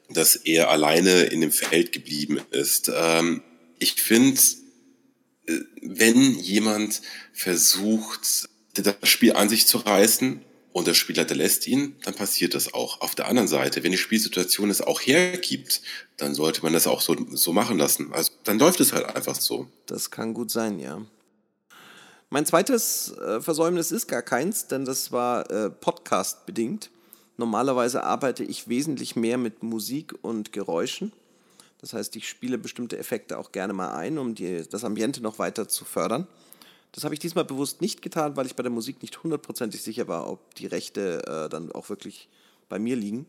dass 0.08 0.36
er 0.36 0.70
alleine 0.70 1.24
in 1.24 1.42
dem 1.42 1.52
Feld 1.52 1.94
geblieben 1.94 2.40
ist. 2.52 2.92
Ähm, 2.96 3.42
ich 3.80 3.94
finde, 3.94 4.40
wenn 5.82 6.38
jemand 6.40 7.02
versucht, 7.34 8.50
das 8.74 8.96
Spiel 9.04 9.34
an 9.34 9.50
sich 9.50 9.68
zu 9.68 9.78
reißen 9.78 10.42
und 10.72 10.88
der 10.88 10.94
Spielleiter 10.94 11.36
lässt 11.36 11.68
ihn, 11.68 11.96
dann 12.04 12.14
passiert 12.14 12.54
das 12.54 12.74
auch. 12.74 13.02
Auf 13.02 13.16
der 13.16 13.28
anderen 13.28 13.48
Seite, 13.48 13.84
wenn 13.84 13.92
die 13.92 13.98
Spielsituation 13.98 14.70
es 14.70 14.82
auch 14.82 15.02
hergibt, 15.02 15.82
dann 16.18 16.36
sollte 16.36 16.62
man 16.62 16.74
das 16.74 16.88
auch 16.88 17.02
so, 17.02 17.16
so 17.32 17.54
machen 17.54 17.78
lassen. 17.78 18.14
Also 18.14 18.32
dann 18.44 18.60
läuft 18.60 18.80
es 18.80 18.94
halt 18.94 19.06
einfach 19.16 19.36
so. 19.36 19.68
Das 19.88 20.12
kann 20.12 20.34
gut 20.34 20.52
sein, 20.52 20.80
ja. 20.80 21.02
Mein 22.30 22.46
zweites 22.46 23.12
äh, 23.18 23.42
Versäumnis 23.42 23.92
ist 23.92 24.08
gar 24.08 24.22
keins, 24.22 24.68
denn 24.68 24.86
das 24.86 25.12
war 25.12 25.50
äh, 25.50 25.70
Podcast 25.72 26.46
bedingt. 26.46 26.92
Normalerweise 27.38 28.04
arbeite 28.04 28.44
ich 28.44 28.68
wesentlich 28.68 29.16
mehr 29.16 29.38
mit 29.38 29.64
Musik 29.64 30.14
und 30.22 30.52
Geräuschen. 30.52 31.12
Das 31.82 31.94
heißt, 31.94 32.16
ich 32.16 32.28
spiele 32.28 32.58
bestimmte 32.58 32.98
Effekte 32.98 33.38
auch 33.38 33.52
gerne 33.52 33.74
mal 33.74 33.96
ein, 33.96 34.18
um 34.18 34.36
die, 34.36 34.68
das 34.70 34.84
Ambiente 34.84 35.22
noch 35.22 35.40
weiter 35.40 35.68
zu 35.68 35.86
fördern. 35.86 36.28
Das 36.92 37.04
habe 37.04 37.14
ich 37.14 37.20
diesmal 37.20 37.46
bewusst 37.46 37.82
nicht 37.82 38.02
getan, 38.02 38.36
weil 38.36 38.46
ich 38.46 38.56
bei 38.56 38.64
der 38.64 38.72
Musik 38.72 39.02
nicht 39.02 39.24
hundertprozentig 39.24 39.82
sicher 39.82 40.08
war, 40.08 40.30
ob 40.30 40.56
die 40.56 40.66
Rechte 40.66 41.26
äh, 41.26 41.50
dann 41.50 41.72
auch 41.72 41.90
wirklich 41.90 42.30
bei 42.68 42.80
mir 42.80 42.96
liegen. 42.96 43.26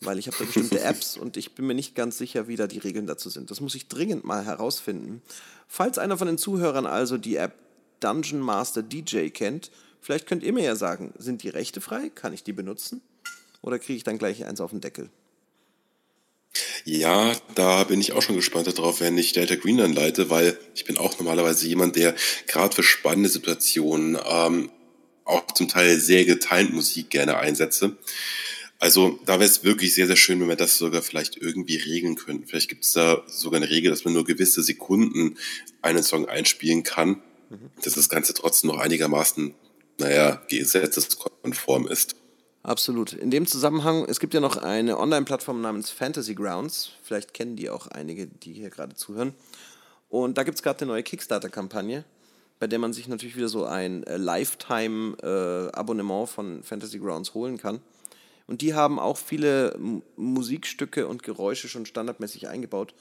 Weil 0.00 0.18
ich 0.18 0.26
habe 0.26 0.36
da 0.38 0.44
bestimmte 0.44 0.80
Apps 0.84 1.16
und 1.16 1.36
ich 1.36 1.54
bin 1.54 1.66
mir 1.66 1.74
nicht 1.74 1.94
ganz 1.94 2.16
sicher, 2.18 2.48
wie 2.48 2.56
da 2.56 2.66
die 2.66 2.78
Regeln 2.78 3.06
dazu 3.06 3.28
sind. 3.28 3.50
Das 3.50 3.60
muss 3.60 3.74
ich 3.74 3.88
dringend 3.88 4.24
mal 4.24 4.44
herausfinden. 4.44 5.22
Falls 5.68 5.98
einer 5.98 6.16
von 6.16 6.26
den 6.26 6.38
Zuhörern 6.38 6.86
also 6.86 7.18
die 7.18 7.36
App 7.36 7.54
Dungeon 8.00 8.40
Master 8.40 8.82
DJ 8.82 9.28
kennt, 9.28 9.70
vielleicht 10.00 10.26
könnt 10.26 10.42
ihr 10.42 10.54
mir 10.54 10.64
ja 10.64 10.74
sagen, 10.74 11.12
sind 11.18 11.42
die 11.42 11.50
Rechte 11.50 11.82
frei? 11.82 12.08
Kann 12.08 12.32
ich 12.32 12.42
die 12.42 12.54
benutzen? 12.54 13.02
Oder 13.60 13.78
kriege 13.78 13.98
ich 13.98 14.04
dann 14.04 14.16
gleich 14.16 14.46
eins 14.46 14.62
auf 14.62 14.70
den 14.70 14.80
Deckel? 14.80 15.10
Ja, 16.84 17.34
da 17.54 17.84
bin 17.84 18.00
ich 18.00 18.12
auch 18.12 18.22
schon 18.22 18.36
gespannt 18.36 18.66
darauf, 18.66 19.00
wenn 19.00 19.18
ich 19.18 19.32
Delta 19.32 19.56
Green 19.56 19.80
anleite, 19.80 20.30
weil 20.30 20.58
ich 20.74 20.84
bin 20.84 20.96
auch 20.96 21.18
normalerweise 21.18 21.66
jemand, 21.66 21.96
der 21.96 22.14
gerade 22.46 22.74
für 22.74 22.82
spannende 22.82 23.28
Situationen 23.28 24.18
ähm, 24.28 24.70
auch 25.24 25.46
zum 25.52 25.68
Teil 25.68 25.98
sehr 25.98 26.24
geteilt 26.24 26.72
Musik 26.72 27.10
gerne 27.10 27.38
einsetze. 27.38 27.96
Also 28.78 29.20
da 29.26 29.34
wäre 29.34 29.50
es 29.50 29.62
wirklich 29.62 29.94
sehr, 29.94 30.06
sehr 30.06 30.16
schön, 30.16 30.40
wenn 30.40 30.48
wir 30.48 30.56
das 30.56 30.78
sogar 30.78 31.02
vielleicht 31.02 31.36
irgendwie 31.36 31.76
regeln 31.76 32.16
könnten. 32.16 32.46
Vielleicht 32.46 32.70
gibt 32.70 32.84
es 32.84 32.92
da 32.92 33.22
sogar 33.26 33.60
eine 33.60 33.70
Regel, 33.70 33.90
dass 33.90 34.04
man 34.04 34.14
nur 34.14 34.24
gewisse 34.24 34.62
Sekunden 34.62 35.36
einen 35.82 36.02
Song 36.02 36.28
einspielen 36.28 36.82
kann 36.82 37.22
dass 37.82 37.94
das 37.94 38.08
Ganze 38.08 38.34
trotzdem 38.34 38.70
noch 38.70 38.78
einigermaßen, 38.78 39.54
naja, 39.98 40.42
gesetzeskonform 40.48 41.88
ist. 41.88 42.16
Absolut. 42.62 43.14
In 43.14 43.30
dem 43.30 43.46
Zusammenhang, 43.46 44.04
es 44.04 44.20
gibt 44.20 44.34
ja 44.34 44.40
noch 44.40 44.58
eine 44.58 44.98
Online-Plattform 44.98 45.62
namens 45.62 45.88
Fantasy 45.90 46.34
Grounds. 46.34 46.90
Vielleicht 47.02 47.32
kennen 47.32 47.56
die 47.56 47.70
auch 47.70 47.86
einige, 47.86 48.26
die 48.26 48.52
hier 48.52 48.68
gerade 48.68 48.94
zuhören. 48.94 49.34
Und 50.10 50.36
da 50.36 50.42
gibt 50.42 50.56
es 50.56 50.62
gerade 50.62 50.82
eine 50.82 50.92
neue 50.92 51.02
Kickstarter-Kampagne, 51.02 52.04
bei 52.58 52.66
der 52.66 52.78
man 52.78 52.92
sich 52.92 53.08
natürlich 53.08 53.36
wieder 53.36 53.48
so 53.48 53.64
ein 53.64 54.04
äh, 54.04 54.18
Lifetime-Abonnement 54.18 56.24
äh, 56.24 56.32
von 56.32 56.62
Fantasy 56.62 56.98
Grounds 56.98 57.32
holen 57.32 57.56
kann. 57.56 57.80
Und 58.46 58.60
die 58.60 58.74
haben 58.74 58.98
auch 58.98 59.16
viele 59.16 59.78
Musikstücke 60.16 61.06
und 61.06 61.22
Geräusche 61.22 61.68
schon 61.68 61.86
standardmäßig 61.86 62.48
eingebaut 62.48 62.92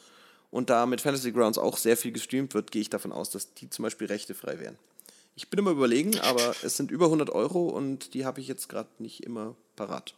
und 0.51 0.69
da 0.69 0.85
mit 0.85 1.01
Fantasy 1.01 1.31
Grounds 1.31 1.57
auch 1.57 1.77
sehr 1.77 1.97
viel 1.97 2.11
gestreamt 2.11 2.53
wird, 2.53 2.71
gehe 2.71 2.81
ich 2.81 2.89
davon 2.89 3.11
aus, 3.11 3.29
dass 3.29 3.53
die 3.53 3.69
zum 3.69 3.83
Beispiel 3.83 4.07
rechtefrei 4.07 4.59
wären. 4.59 4.77
Ich 5.35 5.49
bin 5.49 5.59
immer 5.59 5.71
überlegen, 5.71 6.19
aber 6.19 6.55
es 6.63 6.75
sind 6.77 6.91
über 6.91 7.05
100 7.05 7.29
Euro 7.29 7.69
und 7.69 8.13
die 8.13 8.25
habe 8.25 8.41
ich 8.41 8.47
jetzt 8.47 8.67
gerade 8.67 8.89
nicht 8.99 9.23
immer 9.23 9.55
parat. 9.75 10.13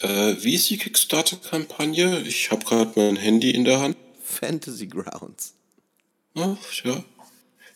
Äh, 0.00 0.36
wie 0.40 0.54
ist 0.54 0.68
die 0.70 0.78
Kickstarter-Kampagne? 0.78 2.20
Ich 2.20 2.50
habe 2.50 2.64
gerade 2.64 2.92
mein 2.94 3.16
Handy 3.16 3.50
in 3.50 3.64
der 3.64 3.80
Hand. 3.80 3.96
Fantasy 4.22 4.86
Grounds. 4.86 5.54
Ach, 6.34 6.56
ja. 6.84 7.02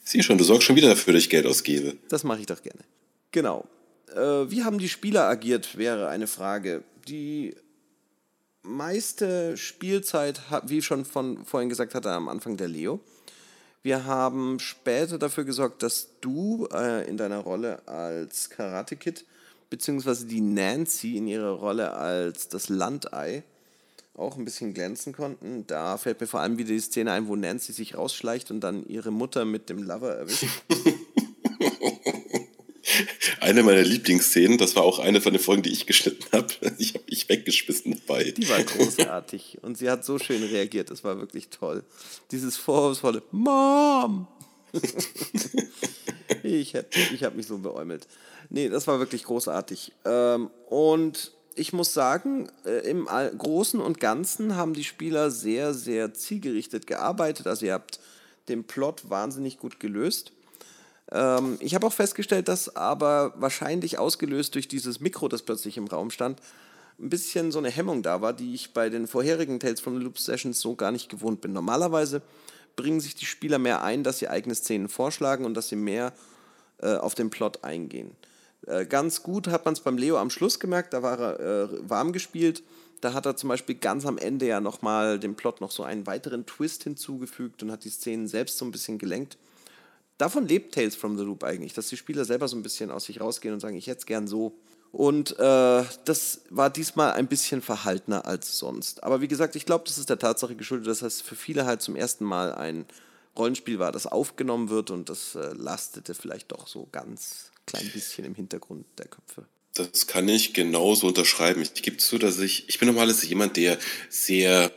Sieh 0.04 0.22
schon, 0.22 0.38
du 0.38 0.44
sorgst 0.44 0.66
schon 0.66 0.76
wieder 0.76 0.90
dafür, 0.90 1.14
dass 1.14 1.22
ich 1.22 1.30
Geld 1.30 1.46
ausgebe. 1.46 1.96
Das 2.08 2.24
mache 2.24 2.40
ich 2.40 2.46
doch 2.46 2.62
gerne. 2.62 2.80
Genau. 3.30 3.66
Äh, 4.14 4.50
wie 4.50 4.62
haben 4.64 4.78
die 4.78 4.88
Spieler 4.88 5.28
agiert, 5.28 5.76
wäre 5.76 6.08
eine 6.08 6.26
Frage. 6.26 6.84
Die 7.08 7.54
meiste 8.62 9.56
Spielzeit, 9.56 10.40
wie 10.64 10.82
schon 10.82 11.04
von 11.04 11.44
vorhin 11.44 11.68
gesagt 11.68 11.94
hatte, 11.94 12.10
am 12.10 12.28
Anfang 12.28 12.56
der 12.56 12.68
Leo. 12.68 13.00
Wir 13.82 14.04
haben 14.04 14.60
später 14.60 15.18
dafür 15.18 15.44
gesorgt, 15.44 15.82
dass 15.82 16.08
du 16.20 16.68
äh, 16.72 17.08
in 17.08 17.16
deiner 17.16 17.38
Rolle 17.38 17.86
als 17.86 18.48
Karate 18.48 18.96
Kid 18.96 19.24
beziehungsweise 19.70 20.26
die 20.26 20.40
Nancy 20.40 21.16
in 21.16 21.26
ihrer 21.26 21.52
Rolle 21.52 21.94
als 21.94 22.48
das 22.48 22.68
Landei 22.68 23.42
auch 24.14 24.36
ein 24.36 24.44
bisschen 24.44 24.74
glänzen 24.74 25.12
konnten. 25.12 25.66
Da 25.66 25.96
fällt 25.96 26.20
mir 26.20 26.26
vor 26.26 26.40
allem 26.40 26.58
wieder 26.58 26.68
die 26.68 26.80
Szene 26.80 27.12
ein, 27.12 27.26
wo 27.26 27.34
Nancy 27.34 27.72
sich 27.72 27.96
rausschleicht 27.96 28.50
und 28.50 28.60
dann 28.60 28.86
ihre 28.86 29.10
Mutter 29.10 29.44
mit 29.44 29.68
dem 29.68 29.82
Lover 29.82 30.14
erwischt. 30.14 30.46
eine 33.52 33.62
meiner 33.62 33.82
Lieblingsszenen. 33.82 34.56
Das 34.56 34.76
war 34.76 34.82
auch 34.82 34.98
eine 34.98 35.20
von 35.20 35.32
den 35.32 35.42
Folgen, 35.42 35.62
die 35.62 35.70
ich 35.70 35.86
geschnitten 35.86 36.24
habe. 36.32 36.48
Ich 36.78 36.94
habe 36.94 37.04
mich 37.08 37.28
weggeschmissen 37.28 38.00
dabei. 38.06 38.32
Die 38.32 38.48
war 38.48 38.62
großartig 38.62 39.58
und 39.62 39.76
sie 39.76 39.90
hat 39.90 40.04
so 40.04 40.18
schön 40.18 40.42
reagiert. 40.42 40.90
Das 40.90 41.04
war 41.04 41.18
wirklich 41.18 41.48
toll. 41.48 41.84
Dieses 42.30 42.56
vorwurfsvolle 42.56 43.22
Mom. 43.30 44.26
ich 46.42 46.74
ich 47.12 47.24
habe 47.24 47.36
mich 47.36 47.46
so 47.46 47.58
beäumelt. 47.58 48.08
Nee, 48.48 48.68
das 48.68 48.86
war 48.86 48.98
wirklich 48.98 49.24
großartig. 49.24 49.92
Ähm, 50.04 50.50
und 50.68 51.32
ich 51.54 51.72
muss 51.72 51.92
sagen, 51.92 52.48
äh, 52.64 52.88
im 52.88 53.04
Großen 53.06 53.80
und 53.80 54.00
Ganzen 54.00 54.56
haben 54.56 54.72
die 54.72 54.84
Spieler 54.84 55.30
sehr, 55.30 55.74
sehr 55.74 56.14
zielgerichtet 56.14 56.86
gearbeitet. 56.86 57.46
Also 57.46 57.66
ihr 57.66 57.74
habt 57.74 58.00
den 58.48 58.64
Plot 58.64 59.10
wahnsinnig 59.10 59.58
gut 59.58 59.78
gelöst. 59.78 60.32
Ähm, 61.12 61.58
ich 61.60 61.74
habe 61.74 61.86
auch 61.86 61.92
festgestellt, 61.92 62.48
dass 62.48 62.74
aber 62.74 63.34
wahrscheinlich 63.36 63.98
ausgelöst 63.98 64.54
durch 64.54 64.66
dieses 64.66 65.00
Mikro, 65.00 65.28
das 65.28 65.42
plötzlich 65.42 65.76
im 65.76 65.86
Raum 65.86 66.10
stand, 66.10 66.40
ein 66.98 67.10
bisschen 67.10 67.52
so 67.52 67.58
eine 67.58 67.70
Hemmung 67.70 68.02
da 68.02 68.20
war, 68.20 68.32
die 68.32 68.54
ich 68.54 68.72
bei 68.72 68.88
den 68.88 69.06
vorherigen 69.06 69.60
Tales 69.60 69.80
from 69.80 69.98
the 69.98 70.02
Loop 70.02 70.18
Sessions 70.18 70.60
so 70.60 70.74
gar 70.74 70.92
nicht 70.92 71.08
gewohnt 71.08 71.40
bin. 71.40 71.52
Normalerweise 71.52 72.22
bringen 72.76 73.00
sich 73.00 73.14
die 73.14 73.26
Spieler 73.26 73.58
mehr 73.58 73.82
ein, 73.82 74.04
dass 74.04 74.18
sie 74.18 74.28
eigene 74.28 74.54
Szenen 74.54 74.88
vorschlagen 74.88 75.44
und 75.44 75.54
dass 75.54 75.68
sie 75.68 75.76
mehr 75.76 76.12
äh, 76.78 76.94
auf 76.94 77.14
den 77.14 77.30
Plot 77.30 77.64
eingehen. 77.64 78.12
Äh, 78.66 78.86
ganz 78.86 79.22
gut 79.22 79.48
hat 79.48 79.64
man 79.64 79.74
es 79.74 79.80
beim 79.80 79.98
Leo 79.98 80.18
am 80.18 80.30
Schluss 80.30 80.60
gemerkt, 80.60 80.94
da 80.94 81.02
war 81.02 81.18
er 81.18 81.40
äh, 81.40 81.88
warm 81.88 82.12
gespielt. 82.12 82.62
Da 83.00 83.14
hat 83.14 83.26
er 83.26 83.36
zum 83.36 83.48
Beispiel 83.48 83.74
ganz 83.74 84.06
am 84.06 84.16
Ende 84.16 84.46
ja 84.46 84.60
nochmal 84.60 85.18
dem 85.18 85.34
Plot 85.34 85.60
noch 85.60 85.72
so 85.72 85.82
einen 85.82 86.06
weiteren 86.06 86.46
Twist 86.46 86.84
hinzugefügt 86.84 87.60
und 87.64 87.72
hat 87.72 87.82
die 87.82 87.90
Szenen 87.90 88.28
selbst 88.28 88.58
so 88.58 88.64
ein 88.64 88.70
bisschen 88.70 88.98
gelenkt 88.98 89.36
davon 90.22 90.46
lebt 90.46 90.74
Tales 90.74 90.94
from 90.94 91.18
the 91.18 91.24
Loop 91.24 91.42
eigentlich, 91.42 91.72
dass 91.74 91.88
die 91.88 91.96
Spieler 91.96 92.24
selber 92.24 92.46
so 92.46 92.56
ein 92.56 92.62
bisschen 92.62 92.92
aus 92.92 93.06
sich 93.06 93.20
rausgehen 93.20 93.52
und 93.52 93.60
sagen, 93.60 93.76
ich 93.76 93.88
hätte 93.88 93.98
es 93.98 94.06
gern 94.06 94.28
so. 94.28 94.56
Und 94.92 95.36
äh, 95.38 95.84
das 96.04 96.42
war 96.50 96.70
diesmal 96.70 97.14
ein 97.14 97.26
bisschen 97.26 97.60
verhaltener 97.60 98.24
als 98.24 98.56
sonst. 98.58 99.02
Aber 99.02 99.20
wie 99.20 99.26
gesagt, 99.26 99.56
ich 99.56 99.66
glaube, 99.66 99.84
das 99.86 99.98
ist 99.98 100.10
der 100.10 100.18
Tatsache 100.18 100.54
geschuldet, 100.54 100.86
dass 100.86 101.02
es 101.02 101.20
für 101.22 101.34
viele 101.34 101.64
halt 101.64 101.82
zum 101.82 101.96
ersten 101.96 102.24
Mal 102.24 102.54
ein 102.54 102.84
Rollenspiel 103.36 103.80
war, 103.80 103.90
das 103.90 104.06
aufgenommen 104.06 104.68
wird 104.68 104.90
und 104.90 105.08
das 105.08 105.34
äh, 105.34 105.54
lastete 105.54 106.14
vielleicht 106.14 106.52
doch 106.52 106.68
so 106.68 106.86
ganz 106.92 107.50
klein 107.66 107.90
bisschen 107.92 108.24
im 108.24 108.34
Hintergrund 108.34 108.84
der 108.98 109.06
Köpfe. 109.06 109.46
Das 109.74 110.06
kann 110.06 110.28
ich 110.28 110.52
genauso 110.52 111.08
unterschreiben. 111.08 111.62
Ich 111.62 111.82
gebe 111.82 111.96
zu, 111.96 112.18
dass 112.18 112.38
ich, 112.38 112.68
ich 112.68 112.78
bin 112.78 112.86
normalerweise 112.86 113.26
jemand, 113.26 113.56
der 113.56 113.78
sehr, 114.10 114.70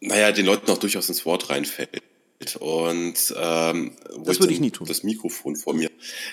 naja, 0.00 0.32
den 0.32 0.44
Leuten 0.44 0.70
auch 0.70 0.78
durchaus 0.78 1.08
ins 1.08 1.24
Wort 1.24 1.48
reinfällt 1.48 2.09
und 2.58 3.34
ähm, 3.36 3.92
das 4.24 4.40
würde 4.40 4.52
ich 4.52 4.60
nie 4.60 4.70
tun. 4.70 4.86
Das 4.86 5.02
Mikrofon 5.02 5.56
vor 5.56 5.74
mir. 5.74 5.90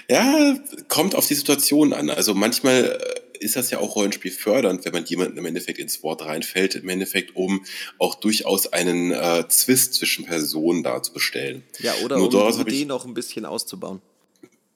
Ja, 0.10 0.58
kommt 0.88 1.16
auf 1.16 1.28
die 1.28 1.36
Situation 1.36 1.92
an. 1.92 2.10
Also 2.10 2.34
manchmal 2.34 2.98
äh, 3.02 3.44
ist 3.44 3.58
das 3.58 3.72
ja 3.72 3.80
auch 3.80 3.96
Rollenspiel 3.96 4.32
fördernd, 4.32 4.86
wenn 4.86 4.94
man 4.94 5.06
jemanden 5.06 5.38
im 5.38 5.46
Endeffekt 5.46 5.80
ins 5.80 6.04
Wort 6.04 6.24
reinfällt, 6.24 6.76
im 6.76 6.88
Endeffekt, 6.88 7.36
um 7.36 7.66
auch 8.00 8.16
durchaus 8.16 8.72
einen 8.72 9.12
äh, 9.12 9.48
Zwist 9.50 9.96
zwischen 9.96 10.26
Personen 10.26 10.82
darzustellen. 10.82 11.64
Ja, 11.80 11.94
oder 12.04 12.18
Nur 12.18 12.34
um 12.34 12.66
die 12.66 12.76
Idee 12.76 12.86
noch 12.86 13.06
ein 13.06 13.14
bisschen 13.14 13.46
auszubauen. 13.46 14.02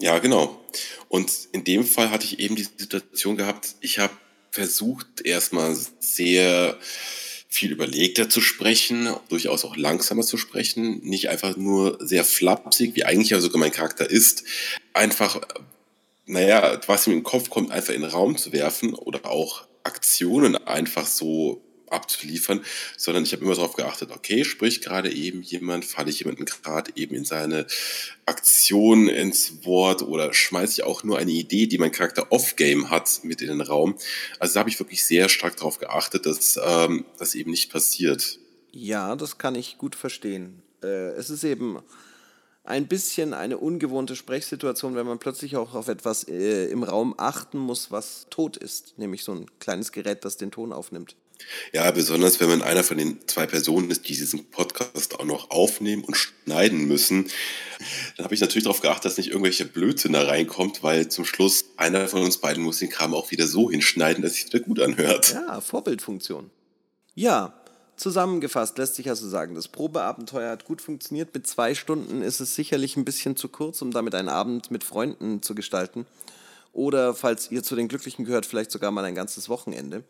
Ja, 0.01 0.19
genau. 0.19 0.59
Und 1.09 1.31
in 1.53 1.63
dem 1.63 1.85
Fall 1.85 2.09
hatte 2.11 2.25
ich 2.25 2.39
eben 2.39 2.55
die 2.55 2.63
Situation 2.63 3.37
gehabt, 3.37 3.75
ich 3.79 3.99
habe 3.99 4.13
versucht, 4.49 5.21
erstmal 5.23 5.77
sehr 5.99 6.77
viel 7.53 7.73
überlegter 7.73 8.29
zu 8.29 8.39
sprechen, 8.39 9.13
durchaus 9.27 9.65
auch 9.65 9.75
langsamer 9.75 10.23
zu 10.23 10.37
sprechen, 10.37 11.01
nicht 11.03 11.27
einfach 11.27 11.57
nur 11.57 11.97
sehr 11.99 12.23
flapsig, 12.23 12.95
wie 12.95 13.03
eigentlich 13.03 13.31
ja 13.31 13.41
sogar 13.41 13.59
mein 13.59 13.73
Charakter 13.73 14.09
ist, 14.09 14.45
einfach, 14.93 15.41
naja, 16.25 16.79
was 16.87 17.07
ihm 17.07 17.13
in 17.13 17.19
den 17.19 17.23
Kopf 17.25 17.49
kommt, 17.49 17.69
einfach 17.69 17.93
in 17.93 18.01
den 18.01 18.09
Raum 18.09 18.37
zu 18.37 18.53
werfen 18.53 18.93
oder 18.93 19.29
auch 19.29 19.67
Aktionen 19.83 20.55
einfach 20.65 21.05
so 21.05 21.61
abzuliefern, 21.91 22.63
sondern 22.97 23.23
ich 23.23 23.33
habe 23.33 23.43
immer 23.43 23.55
darauf 23.55 23.75
geachtet, 23.75 24.11
okay, 24.11 24.43
spricht 24.43 24.83
gerade 24.83 25.11
eben 25.11 25.41
jemand, 25.41 25.85
falle 25.85 26.09
ich 26.09 26.19
jemanden 26.19 26.45
gerade 26.45 26.91
eben 26.95 27.15
in 27.15 27.25
seine 27.25 27.67
Aktion 28.25 29.07
ins 29.07 29.65
Wort 29.65 30.01
oder 30.01 30.33
schmeiße 30.33 30.81
ich 30.81 30.83
auch 30.83 31.03
nur 31.03 31.17
eine 31.17 31.31
Idee, 31.31 31.67
die 31.67 31.77
mein 31.77 31.91
Charakter 31.91 32.31
off-game 32.31 32.89
hat, 32.89 33.23
mit 33.23 33.41
in 33.41 33.47
den 33.47 33.61
Raum. 33.61 33.97
Also 34.39 34.53
da 34.55 34.61
habe 34.61 34.69
ich 34.69 34.79
wirklich 34.79 35.03
sehr 35.03 35.29
stark 35.29 35.57
darauf 35.57 35.79
geachtet, 35.79 36.25
dass 36.25 36.59
ähm, 36.63 37.05
das 37.17 37.35
eben 37.35 37.51
nicht 37.51 37.71
passiert. 37.71 38.39
Ja, 38.71 39.15
das 39.15 39.37
kann 39.37 39.55
ich 39.55 39.77
gut 39.77 39.95
verstehen. 39.95 40.61
Äh, 40.83 41.11
es 41.11 41.29
ist 41.29 41.43
eben 41.43 41.79
ein 42.63 42.87
bisschen 42.87 43.33
eine 43.33 43.57
ungewohnte 43.57 44.15
Sprechsituation, 44.15 44.95
wenn 44.95 45.07
man 45.07 45.19
plötzlich 45.19 45.57
auch 45.57 45.73
auf 45.73 45.87
etwas 45.87 46.27
äh, 46.27 46.67
im 46.67 46.83
Raum 46.83 47.15
achten 47.17 47.57
muss, 47.57 47.91
was 47.91 48.27
tot 48.29 48.57
ist, 48.57 48.97
nämlich 48.97 49.23
so 49.23 49.33
ein 49.33 49.47
kleines 49.59 49.91
Gerät, 49.91 50.23
das 50.25 50.37
den 50.37 50.51
Ton 50.51 50.71
aufnimmt. 50.71 51.15
Ja, 51.73 51.89
besonders 51.91 52.39
wenn 52.39 52.49
man 52.49 52.61
einer 52.61 52.83
von 52.83 52.97
den 52.97 53.19
zwei 53.27 53.45
Personen 53.45 53.89
ist, 53.91 54.07
die 54.07 54.13
diesen 54.13 54.45
Podcast 54.45 55.19
auch 55.19 55.25
noch 55.25 55.49
aufnehmen 55.49 56.03
und 56.03 56.15
schneiden 56.15 56.87
müssen, 56.87 57.29
dann 58.17 58.25
habe 58.25 58.35
ich 58.35 58.41
natürlich 58.41 58.63
darauf 58.63 58.81
geachtet, 58.81 59.05
dass 59.05 59.17
nicht 59.17 59.29
irgendwelche 59.29 59.65
Blödsinn 59.65 60.13
da 60.13 60.23
reinkommt, 60.23 60.83
weil 60.83 61.09
zum 61.09 61.25
Schluss 61.25 61.65
einer 61.77 62.07
von 62.07 62.21
uns 62.23 62.37
beiden 62.37 62.63
muss 62.63 62.79
den 62.79 62.89
Kram 62.89 63.13
auch 63.13 63.31
wieder 63.31 63.47
so 63.47 63.71
hinschneiden, 63.71 64.21
dass 64.21 64.33
es 64.33 64.37
sich 64.37 64.53
wieder 64.53 64.63
gut 64.63 64.79
anhört. 64.79 65.33
Ja, 65.33 65.61
Vorbildfunktion. 65.61 66.49
Ja, 67.13 67.53
zusammengefasst 67.95 68.77
lässt 68.77 68.95
sich 68.95 69.09
also 69.09 69.27
sagen, 69.27 69.55
das 69.55 69.67
Probeabenteuer 69.67 70.51
hat 70.51 70.65
gut 70.65 70.81
funktioniert. 70.81 71.33
Mit 71.33 71.47
zwei 71.47 71.75
Stunden 71.75 72.21
ist 72.21 72.39
es 72.39 72.55
sicherlich 72.55 72.97
ein 72.97 73.05
bisschen 73.05 73.35
zu 73.35 73.47
kurz, 73.49 73.81
um 73.81 73.91
damit 73.91 74.15
einen 74.15 74.29
Abend 74.29 74.71
mit 74.71 74.83
Freunden 74.83 75.41
zu 75.41 75.55
gestalten. 75.55 76.05
Oder 76.73 77.13
falls 77.13 77.51
ihr 77.51 77.63
zu 77.63 77.75
den 77.75 77.87
Glücklichen 77.87 78.25
gehört, 78.25 78.45
vielleicht 78.45 78.71
sogar 78.71 78.91
mal 78.91 79.05
ein 79.05 79.15
ganzes 79.15 79.49
Wochenende. 79.49 80.03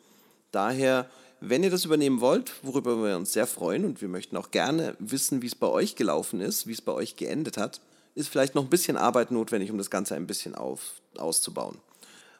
Daher 0.51 1.09
wenn 1.41 1.63
ihr 1.63 1.71
das 1.71 1.85
übernehmen 1.85 2.21
wollt, 2.21 2.53
worüber 2.61 3.03
wir 3.03 3.17
uns 3.17 3.33
sehr 3.33 3.47
freuen 3.47 3.83
und 3.83 3.99
wir 3.99 4.07
möchten 4.07 4.37
auch 4.37 4.51
gerne 4.51 4.95
wissen, 4.99 5.41
wie 5.41 5.47
es 5.47 5.55
bei 5.55 5.67
euch 5.67 5.95
gelaufen 5.95 6.39
ist, 6.39 6.67
wie 6.67 6.71
es 6.71 6.81
bei 6.81 6.91
euch 6.91 7.15
geendet 7.15 7.57
hat, 7.57 7.81
ist 8.13 8.29
vielleicht 8.29 8.53
noch 8.53 8.63
ein 8.63 8.69
bisschen 8.69 8.95
Arbeit 8.95 9.31
notwendig, 9.31 9.71
um 9.71 9.79
das 9.79 9.89
Ganze 9.89 10.15
ein 10.15 10.27
bisschen 10.27 10.53
auf, 10.53 11.01
auszubauen. 11.17 11.79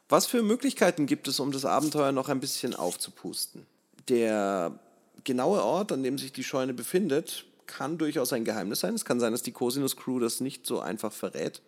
Was 0.08 0.26
für 0.26 0.42
Möglichkeiten 0.42 1.06
gibt 1.06 1.26
es, 1.26 1.40
um 1.40 1.50
das 1.50 1.64
Abenteuer 1.64 2.12
noch 2.12 2.28
ein 2.28 2.38
bisschen 2.38 2.76
aufzupusten? 2.76 3.66
Der 4.08 4.78
genaue 5.24 5.64
Ort, 5.64 5.90
an 5.90 6.04
dem 6.04 6.16
sich 6.16 6.32
die 6.32 6.44
Scheune 6.44 6.72
befindet, 6.72 7.44
kann 7.66 7.98
durchaus 7.98 8.32
ein 8.32 8.44
Geheimnis 8.44 8.80
sein. 8.80 8.94
Es 8.94 9.04
kann 9.04 9.18
sein, 9.18 9.32
dass 9.32 9.42
die 9.42 9.52
Cosinus 9.52 9.96
Crew 9.96 10.20
das 10.20 10.40
nicht 10.40 10.64
so 10.64 10.78
einfach 10.78 11.12
verrät 11.12 11.60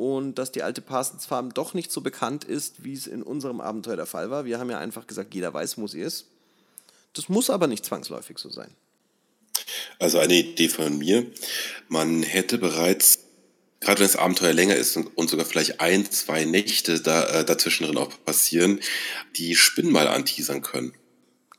und 0.00 0.36
dass 0.36 0.50
die 0.50 0.62
alte 0.62 0.80
Parsons 0.80 1.26
Farm 1.26 1.52
doch 1.52 1.74
nicht 1.74 1.92
so 1.92 2.00
bekannt 2.00 2.44
ist, 2.44 2.84
wie 2.84 2.94
es 2.94 3.06
in 3.06 3.22
unserem 3.22 3.60
Abenteuer 3.60 3.96
der 3.96 4.06
Fall 4.06 4.30
war. 4.30 4.46
Wir 4.46 4.58
haben 4.58 4.70
ja 4.70 4.78
einfach 4.78 5.06
gesagt, 5.06 5.34
jeder 5.34 5.52
weiß, 5.52 5.76
wo 5.76 5.86
sie 5.88 6.00
ist. 6.00 6.24
Das 7.12 7.28
muss 7.28 7.50
aber 7.50 7.66
nicht 7.66 7.84
zwangsläufig 7.84 8.38
so 8.38 8.48
sein. 8.48 8.70
Also 9.98 10.18
eine 10.18 10.38
Idee 10.38 10.70
von 10.70 10.96
mir. 10.96 11.26
Man 11.88 12.22
hätte 12.22 12.56
bereits, 12.56 13.18
gerade 13.80 13.98
wenn 14.00 14.06
das 14.06 14.16
Abenteuer 14.16 14.54
länger 14.54 14.74
ist 14.74 14.96
und 14.96 15.28
sogar 15.28 15.44
vielleicht 15.44 15.82
ein, 15.82 16.10
zwei 16.10 16.46
Nächte 16.46 17.02
da, 17.02 17.40
äh, 17.40 17.44
dazwischen 17.44 17.84
drin 17.84 17.98
auch 17.98 18.10
passieren, 18.24 18.80
die 19.36 19.54
Spinnen 19.54 19.92
mal 19.92 20.08
anteasern 20.08 20.62
können. 20.62 20.94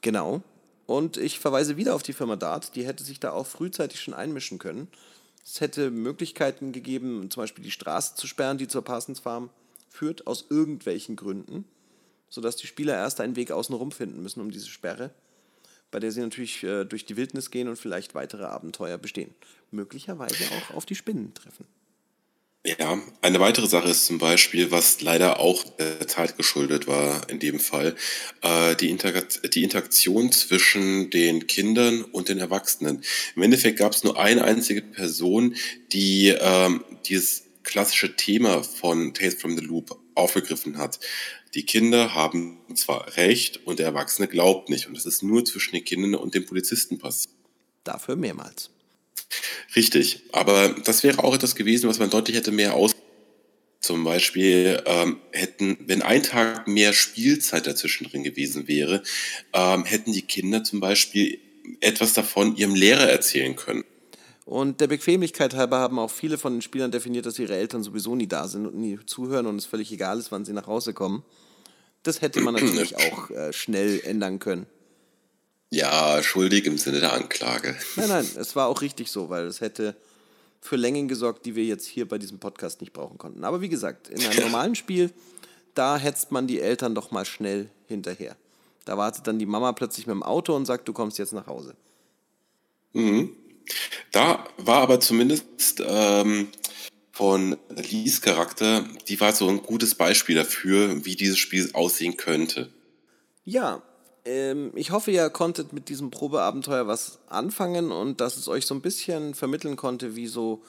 Genau. 0.02 0.42
Und 0.88 1.18
ich 1.18 1.38
verweise 1.38 1.78
wieder 1.78 1.94
auf 1.94 2.02
die 2.02 2.14
Firma 2.14 2.38
Dart, 2.38 2.76
die 2.76 2.88
hätte 2.88 3.04
sich 3.04 3.20
da 3.20 3.34
auch 3.34 3.46
frühzeitig 3.46 4.02
schon 4.02 4.16
einmischen 4.16 4.58
können 4.58 4.88
es 5.44 5.62
hätte 5.62 5.92
Möglichkeiten 5.92 6.72
gegeben, 6.72 7.30
zum 7.32 7.44
Beispiel 7.44 7.64
die 7.64 7.72
Straße 7.72 8.16
zu 8.16 8.28
sperren, 8.28 8.58
die 8.58 8.68
zur 8.68 8.84
Parsons 8.84 9.20
Farm 9.20 9.50
führt, 9.90 10.28
aus 10.28 10.46
irgendwelchen 10.50 11.16
Gründen, 11.16 11.66
sodass 12.30 12.56
die 12.56 12.68
Spieler 12.68 12.96
erst 12.96 13.20
einen 13.20 13.36
Weg 13.36 13.52
außenrum 13.52 13.92
finden 13.92 14.22
müssen 14.22 14.42
um 14.42 14.52
diese 14.52 14.70
Sperre, 14.70 15.12
bei 15.90 16.00
der 16.00 16.12
sie 16.12 16.22
natürlich 16.22 16.64
äh, 16.64 16.86
durch 16.86 17.06
die 17.06 17.18
Wildnis 17.18 17.52
gehen 17.52 17.68
und 17.68 17.78
vielleicht 17.78 18.16
weitere 18.16 18.46
Abenteuer 18.46 18.98
bestehen. 18.98 19.34
Möglicherweise 19.72 20.46
auch 20.46 20.76
auf 20.76 20.86
die 20.86 20.96
Spinnen 20.96 21.34
treffen. 21.34 21.66
Ja, 22.64 23.02
eine 23.22 23.40
weitere 23.40 23.66
Sache 23.66 23.90
ist 23.90 24.06
zum 24.06 24.20
Beispiel, 24.20 24.70
was 24.70 25.02
leider 25.02 25.40
auch 25.40 25.64
der 25.78 26.08
Zeit 26.08 26.38
geschuldet 26.38 26.86
war 26.86 27.28
in 27.28 27.40
dem 27.40 27.60
Fall, 27.60 27.96
äh, 28.44 28.76
die, 28.76 28.96
die 29.54 29.64
Interaktion 29.64 30.32
zwischen 30.32 31.10
den 31.10 31.48
Kindern 31.48 32.04
und 32.04 32.30
den 32.30 32.38
Erwachsenen. 32.38 33.04
Im 33.36 33.42
Endeffekt 33.42 33.80
gab 33.80 33.94
es 33.94 34.04
nur 34.04 34.20
eine 34.20 34.44
einzige 34.44 34.84
Person, 34.84 35.56
die 35.92 36.36
ähm, 36.40 36.84
dieses 37.08 37.46
klassische 37.64 38.16
Thema 38.16 38.64
von 38.64 39.16
Tales 39.16 39.42
from 39.42 39.58
the 39.58 39.64
Loop 39.64 40.00
aufgegriffen 40.14 40.78
hat. 40.78 41.00
Die 41.56 41.66
Kinder 41.66 42.14
haben 42.14 42.60
zwar 42.76 43.18
recht 43.18 43.66
und 43.66 43.80
der 43.80 43.88
Erwachsene 43.88 44.28
glaubt 44.28 44.70
nicht. 44.70 44.88
Und 44.88 44.96
das 44.96 45.08
ist 45.08 45.24
nur 45.24 45.44
zwischen 45.46 45.74
den 45.74 45.84
Kindern 45.84 46.14
und 46.14 46.36
dem 46.36 46.46
Polizisten 46.46 47.00
passiert. 47.00 47.34
Dafür 47.84 48.16
mehrmals. 48.16 48.70
Richtig, 49.76 50.24
aber 50.32 50.70
das 50.84 51.04
wäre 51.04 51.24
auch 51.24 51.34
etwas 51.34 51.56
gewesen, 51.56 51.90
was 51.90 52.00
man 52.00 52.10
deutlich 52.10 52.36
hätte 52.36 52.52
mehr 52.52 52.74
aus. 52.74 52.92
Zum 53.80 54.04
Beispiel 54.04 54.82
ähm, 54.86 55.20
hätten, 55.32 55.78
wenn 55.88 56.04
ein 56.04 56.22
Tag 56.22 56.68
mehr 56.68 56.94
Spielzeit 56.94 57.66
dazwischen 57.66 58.08
drin 58.08 58.24
gewesen 58.24 58.68
wäre, 58.68 59.02
ähm, 59.54 59.86
hätten 59.86 60.14
die 60.14 60.22
Kinder 60.22 60.64
zum 60.64 60.80
Beispiel 60.80 61.40
etwas 61.80 62.14
davon 62.14 62.56
ihrem 62.56 62.76
Lehrer 62.76 63.10
erzählen 63.10 63.56
können. 63.56 63.84
Und 64.46 64.82
der 64.82 64.88
Bequemlichkeit 64.88 65.56
halber 65.56 65.80
haben 65.80 65.98
auch 65.98 66.12
viele 66.12 66.38
von 66.38 66.54
den 66.54 66.62
Spielern 66.62 66.92
definiert, 66.92 67.26
dass 67.26 67.40
ihre 67.40 67.56
Eltern 67.56 67.84
sowieso 67.84 68.16
nie 68.16 68.28
da 68.28 68.48
sind 68.48 68.66
und 68.66 68.76
nie 68.76 69.00
zuhören 69.06 69.46
und 69.46 69.56
es 69.56 69.66
völlig 69.66 69.92
egal 69.92 70.20
ist, 70.20 70.32
wann 70.32 70.46
sie 70.46 70.54
nach 70.54 70.68
Hause 70.68 70.94
kommen. 70.94 71.24
Das 72.04 72.22
hätte 72.22 72.42
man 72.42 72.54
natürlich 72.56 72.96
auch 72.98 73.30
äh, 73.30 73.54
schnell 73.54 74.02
ändern 74.02 74.40
können. 74.40 74.66
Ja, 75.74 76.22
schuldig 76.22 76.66
im 76.66 76.78
Sinne 76.78 77.00
der 77.00 77.14
Anklage. 77.14 77.78
Nein, 77.96 78.10
nein, 78.10 78.28
es 78.38 78.56
war 78.58 78.68
auch 78.68 78.82
richtig 78.82 79.10
so, 79.10 79.30
weil 79.30 79.46
es 79.46 79.62
hätte 79.62 79.96
für 80.60 80.76
Längen 80.76 81.08
gesorgt, 81.08 81.46
die 81.46 81.56
wir 81.56 81.64
jetzt 81.64 81.88
hier 81.88 82.08
bei 82.08 82.18
diesem 82.18 82.40
Podcast 82.40 82.82
nicht 82.82 82.92
brauchen 82.92 83.18
konnten. 83.18 83.46
Aber 83.46 83.62
wie 83.62 83.70
gesagt, 83.70 84.10
in 84.10 84.22
einem 84.22 84.40
normalen 84.42 84.76
Spiel, 84.76 85.12
da 85.74 85.98
hetzt 85.98 86.32
man 86.32 86.46
die 86.46 86.60
Eltern 86.60 86.94
doch 86.94 87.12
mal 87.12 87.24
schnell 87.24 87.70
hinterher. 87.88 88.36
Da 88.84 88.98
wartet 88.98 89.26
dann 89.28 89.40
die 89.40 89.46
Mama 89.46 89.72
plötzlich 89.72 90.08
mit 90.08 90.14
dem 90.14 90.24
Auto 90.24 90.54
und 90.56 90.66
sagt, 90.66 90.88
du 90.90 90.94
kommst 90.94 91.18
jetzt 91.18 91.32
nach 91.32 91.48
Hause. 91.48 91.74
Mhm. 92.92 93.32
Da 94.12 94.44
war 94.58 94.82
aber 94.82 95.00
zumindest 95.00 95.82
ähm, 95.86 96.50
von 97.14 97.56
Lees 97.70 98.22
Charakter, 98.22 98.84
die 99.08 99.22
war 99.22 99.32
so 99.32 99.48
ein 99.48 99.62
gutes 99.62 99.96
Beispiel 99.96 100.36
dafür, 100.36 101.06
wie 101.06 101.16
dieses 101.16 101.38
Spiel 101.38 101.70
aussehen 101.74 102.18
könnte. 102.18 102.70
Ja, 103.46 103.82
ähm, 104.26 104.72
ich 104.76 104.92
hoffe, 104.92 105.12
ihr 105.12 105.30
konntet 105.30 105.74
mit 105.74 105.90
diesem 105.90 106.12
Probeabenteuer 106.12 106.88
was 106.88 107.20
anfangen 107.28 107.92
und 107.92 108.22
dass 108.22 108.38
es 108.38 108.48
euch 108.48 108.66
so 108.66 108.76
ein 108.76 108.82
bisschen 108.82 109.34
vermitteln 109.34 109.76
konnte, 109.76 110.16
wie 110.16 110.28
so 110.28 110.62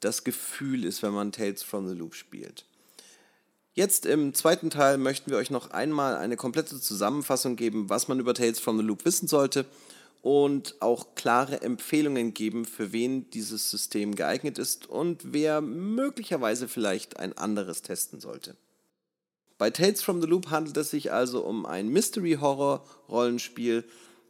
das 0.00 0.24
Gefühl 0.24 0.84
ist, 0.84 1.02
wenn 1.02 1.12
man 1.12 1.32
Tales 1.32 1.62
from 1.62 1.88
the 1.88 1.94
Loop 1.94 2.14
spielt. 2.14 2.64
Jetzt 3.74 4.06
im 4.06 4.32
zweiten 4.32 4.70
Teil 4.70 4.96
möchten 4.96 5.30
wir 5.30 5.38
euch 5.38 5.50
noch 5.50 5.70
einmal 5.70 6.16
eine 6.16 6.36
komplette 6.36 6.80
Zusammenfassung 6.80 7.56
geben, 7.56 7.90
was 7.90 8.08
man 8.08 8.18
über 8.18 8.32
Tales 8.32 8.58
from 8.58 8.78
the 8.78 8.84
Loop 8.84 9.04
wissen 9.04 9.28
sollte 9.28 9.66
und 10.22 10.76
auch 10.80 11.14
klare 11.14 11.60
Empfehlungen 11.60 12.32
geben, 12.32 12.64
für 12.64 12.92
wen 12.92 13.28
dieses 13.30 13.70
System 13.70 14.14
geeignet 14.14 14.58
ist 14.58 14.88
und 14.88 15.32
wer 15.32 15.60
möglicherweise 15.60 16.68
vielleicht 16.68 17.18
ein 17.18 17.36
anderes 17.36 17.82
testen 17.82 18.18
sollte. 18.18 18.56
Bei 19.58 19.70
Tales 19.70 20.02
from 20.02 20.20
the 20.20 20.26
Loop 20.26 20.50
handelt 20.50 20.76
es 20.76 20.90
sich 20.90 21.12
also 21.12 21.42
um 21.42 21.64
ein 21.64 21.88
Mystery-Horror-Rollenspiel, 21.88 23.84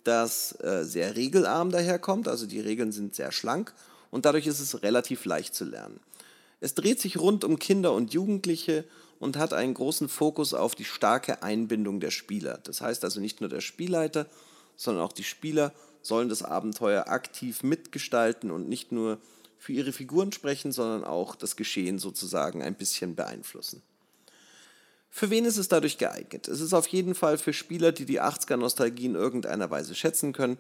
das 0.05 0.53
äh, 0.61 0.85
sehr 0.85 1.17
regelarm 1.17 1.73
daherkommt, 1.73 2.29
also 2.29 2.47
die 2.47 2.61
Regeln 2.61 2.93
sind 2.93 3.17
sehr 3.17 3.33
schlank 3.33 3.75
und 4.13 4.25
dadurch 4.25 4.47
ist 4.47 4.61
es 4.61 4.83
relativ 4.83 5.25
leicht 5.25 5.55
zu 5.55 5.65
lernen. 5.65 5.99
Es 6.61 6.75
dreht 6.75 7.01
sich 7.01 7.19
rund 7.19 7.43
um 7.43 7.59
Kinder 7.59 7.93
und 7.93 8.15
Jugendliche 8.15 8.85
und 9.19 9.37
hat 9.37 9.53
einen 9.53 9.75
großen 9.75 10.09
Fokus 10.09 10.55
auf 10.55 10.77
die 10.77 10.85
starke 10.85 11.43
Einbindung 11.43 11.99
der 11.99 12.13
Spieler. 12.13 12.61
Das 12.63 12.81
heißt 12.81 13.03
also 13.03 13.21
nicht 13.21 13.41
nur 13.41 13.51
der 13.51 13.61
Spielleiter, 13.61 14.27
sondern 14.77 15.05
auch 15.05 15.13
die 15.13 15.25
Spieler 15.25 15.73
sollen 16.03 16.29
das 16.29 16.45
Abenteuer 16.45 17.09
aktiv 17.09 17.65
mitgestalten 17.65 18.53
und 18.53 18.69
nicht 18.69 18.93
nur 18.93 19.19
für 19.59 19.73
ihre 19.73 19.93
Figuren 19.93 20.31
sprechen, 20.33 20.71
sondern 20.71 21.03
auch 21.05 21.35
das 21.35 21.57
Geschehen 21.57 21.99
sozusagen 21.99 22.63
ein 22.63 22.77
bisschen 22.77 23.17
beeinflussen. 23.17 23.83
Für 25.17 25.31
wen 25.31 25.47
ist 25.47 25.57
es 25.57 25.69
dadurch 25.69 25.97
geeignet? 25.97 26.47
Es 26.47 26.61
ist 26.61 26.75
auf 26.75 26.89
jeden 26.89 27.15
Fall 27.15 27.39
für 27.39 27.55
Spieler, 27.55 27.91
die 27.91 28.05
die 28.05 28.21
80er-Nostalgie 28.21 29.07
in 29.07 29.15
irgendeiner 29.15 29.71
Weise 29.71 29.95
schätzen 29.95 30.35
können. 30.35 30.59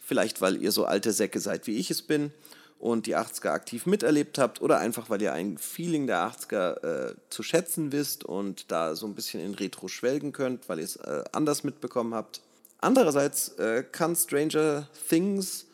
Vielleicht, 0.00 0.40
weil 0.40 0.56
ihr 0.62 0.72
so 0.72 0.86
alte 0.86 1.12
Säcke 1.12 1.40
seid, 1.40 1.66
wie 1.66 1.76
ich 1.76 1.90
es 1.90 2.00
bin 2.00 2.32
und 2.78 3.04
die 3.04 3.18
80er 3.18 3.50
aktiv 3.50 3.84
miterlebt 3.84 4.38
habt 4.38 4.62
oder 4.62 4.78
einfach, 4.78 5.10
weil 5.10 5.20
ihr 5.20 5.34
ein 5.34 5.58
Feeling 5.58 6.06
der 6.06 6.26
80er 6.26 7.10
äh, 7.10 7.14
zu 7.28 7.42
schätzen 7.42 7.92
wisst 7.92 8.24
und 8.24 8.72
da 8.72 8.96
so 8.96 9.06
ein 9.06 9.14
bisschen 9.14 9.44
in 9.44 9.52
Retro 9.52 9.88
schwelgen 9.88 10.32
könnt, 10.32 10.70
weil 10.70 10.78
ihr 10.78 10.86
es 10.86 10.96
äh, 10.96 11.24
anders 11.32 11.62
mitbekommen 11.62 12.14
habt. 12.14 12.40
Andererseits 12.78 13.58
äh, 13.58 13.84
kann 13.92 14.16
Stranger 14.16 14.88
Things 15.10 15.66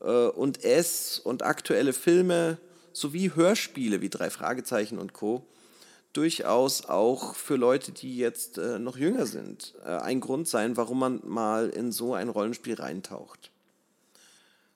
äh, 0.00 0.04
und 0.04 0.62
S 0.62 1.18
und 1.18 1.42
aktuelle 1.42 1.92
Filme 1.92 2.58
sowie 2.92 3.32
Hörspiele 3.34 4.00
wie 4.00 4.10
Drei 4.10 4.30
Fragezeichen 4.30 5.00
und 5.00 5.12
Co. 5.12 5.44
durchaus 6.12 6.84
auch 6.86 7.34
für 7.34 7.56
Leute, 7.56 7.92
die 7.92 8.16
jetzt 8.16 8.58
äh, 8.58 8.78
noch 8.78 8.96
jünger 8.96 9.26
sind, 9.26 9.74
äh, 9.84 9.88
ein 9.88 10.20
Grund 10.20 10.48
sein, 10.48 10.76
warum 10.76 10.98
man 10.98 11.20
mal 11.24 11.68
in 11.68 11.92
so 11.92 12.14
ein 12.14 12.28
Rollenspiel 12.28 12.74
reintaucht. 12.74 13.50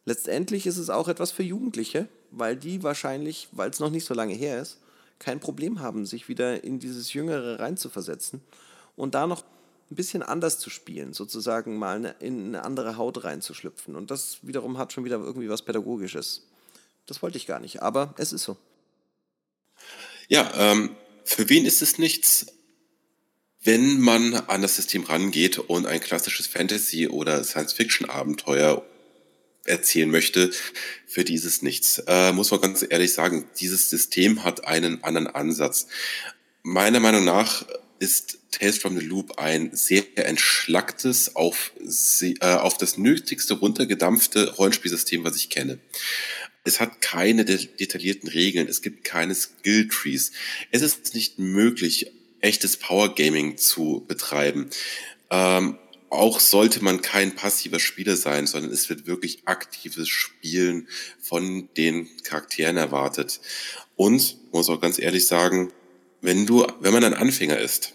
Letztendlich 0.05 0.67
ist 0.67 0.79
es 0.79 0.91
auch 0.91 1.09
etwas 1.09 1.33
für 1.33 1.43
Jugendliche, 1.43 2.09
weil 2.31 2.57
die 2.57 2.83
wahrscheinlich, 2.83 3.49
weil 3.53 3.71
es 3.71 3.81
noch 3.81 3.91
nicht 3.91 4.05
so 4.05 4.15
lange 4.15 4.35
her 4.35 4.61
ist, 4.61 4.79
kein 5.19 5.41
Problem 5.41 5.81
haben, 5.81 6.07
sich 6.07 6.29
wieder 6.29 6.63
in 6.63 6.79
dieses 6.79 7.13
Jüngere 7.13 7.59
reinzuversetzen 7.59 8.43
und 8.97 9.15
da 9.15 9.27
noch 9.27 9.45
ein 9.91 9.97
bisschen 9.97 10.23
anders 10.23 10.59
zu 10.59 10.71
spielen, 10.71 11.13
sozusagen 11.13 11.79
mal 11.79 12.15
in 12.21 12.49
eine 12.49 12.65
andere 12.65 12.97
Haut 12.97 13.25
reinzuschlüpfen. 13.25 13.97
Und 13.97 14.11
das 14.11 14.39
wiederum 14.43 14.79
hat 14.79 14.93
schon 14.93 15.05
wieder 15.05 15.17
irgendwie 15.17 15.49
was 15.49 15.63
Pädagogisches. 15.63 16.47
Das 17.07 17.23
wollte 17.23 17.39
ich 17.39 17.47
gar 17.47 17.61
nicht, 17.61 17.83
aber 17.83 18.15
es 18.19 18.33
ist 18.33 18.45
so. 18.45 18.57
Ja, 20.29 20.51
ähm, 20.57 20.97
für 21.25 21.49
wen 21.49 21.67
ist 21.67 21.83
es 21.83 21.99
nichts, 21.99 22.47
wenn 23.63 24.01
man 24.01 24.35
an 24.35 24.63
das 24.63 24.77
System 24.77 25.05
rangeht 25.05 25.59
und 25.59 25.87
ein 25.87 26.01
klassisches 26.01 26.47
Fantasy- 26.47 27.09
oder 27.09 27.43
Science-Fiction-Abenteuer 27.43 28.85
erzählen 29.65 30.11
möchte, 30.11 30.51
für 31.07 31.25
dieses 31.25 31.63
nichts. 31.63 32.03
Äh, 32.07 32.33
muss 32.33 32.51
man 32.51 32.61
ganz 32.61 32.85
ehrlich 32.89 33.15
sagen, 33.15 33.49
dieses 33.59 33.89
System 33.89 34.45
hat 34.45 34.67
einen 34.67 35.03
anderen 35.03 35.29
Ansatz. 35.29 35.87
Meiner 36.63 37.01
Meinung 37.01 37.25
nach 37.25 37.67
ist 37.99 38.39
Tales 38.51 38.79
from 38.79 38.99
the 38.99 39.05
Loop 39.05 39.39
ein 39.39 39.75
sehr 39.75 40.05
entschlacktes, 40.17 41.35
auf, 41.37 41.73
äh, 42.21 42.35
auf 42.41 42.77
das 42.77 42.99
Nötigste 42.99 43.55
runtergedampfte 43.55 44.55
Rollenspielsystem, 44.57 45.25
was 45.25 45.37
ich 45.37 45.49
kenne. 45.49 45.79
Es 46.65 46.81
hat 46.81 47.01
keine 47.03 47.45
de 47.45 47.67
detaillierten 47.79 48.29
Regeln, 48.29 48.69
es 48.69 48.81
gibt 48.81 49.05
keine 49.05 49.35
Skill 49.35 49.89
Trees. 49.89 50.33
Es 50.71 50.83
ist 50.83 51.15
nicht 51.15 51.39
möglich, 51.39 52.11
echtes 52.41 52.77
Power 52.79 53.15
Gaming 53.15 53.59
zu 53.59 54.05
betreiben. 54.09 54.71
Ähm, 55.31 55.79
auch 56.11 56.41
sollte 56.41 56.83
man 56.83 57.03
kein 57.03 57.35
passiver 57.35 57.81
Spieler 57.81 58.17
sein, 58.17 58.47
sondern 58.47 58.71
es 58.73 58.89
wird 58.89 59.07
wirklich 59.07 59.43
aktives 59.47 60.09
Spielen 60.09 60.89
von 61.21 61.69
den 61.77 62.09
Charakteren 62.23 62.77
erwartet. 62.77 63.41
Und, 63.97 64.39
muss 64.53 64.69
auch 64.69 64.81
ganz 64.81 64.99
ehrlich 64.99 65.27
sagen, 65.27 65.73
wenn 66.21 66.47
du, 66.47 66.67
wenn 66.81 66.93
man 66.93 67.05
ein 67.05 67.15
Anfänger 67.15 67.59
ist, 67.59 67.95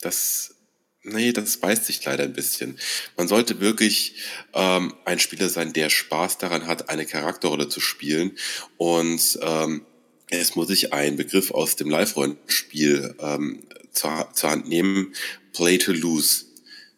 das, 0.00 0.54
nee, 1.02 1.32
das 1.32 1.56
beißt 1.58 1.84
sich 1.84 2.04
leider 2.04 2.24
ein 2.24 2.32
bisschen. 2.32 2.78
Man 3.16 3.28
sollte 3.28 3.60
wirklich 3.60 4.14
ähm, 4.54 4.94
ein 5.04 5.18
Spieler 5.18 5.48
sein, 5.48 5.72
der 5.72 5.90
Spaß 5.90 6.38
daran 6.38 6.66
hat, 6.66 6.88
eine 6.90 7.06
Charakterrolle 7.06 7.68
zu 7.68 7.80
spielen 7.80 8.36
und 8.76 9.38
ähm, 9.42 9.84
es 10.30 10.56
muss 10.56 10.68
sich 10.68 10.92
ein 10.92 11.16
Begriff 11.16 11.50
aus 11.50 11.76
dem 11.76 11.88
Live-Rollenspiel 11.88 13.14
ähm, 13.20 13.62
zur, 13.92 14.28
zur 14.34 14.50
Hand 14.50 14.68
nehmen, 14.68 15.14
Play 15.52 15.78
to 15.78 15.92
Lose. 15.92 16.44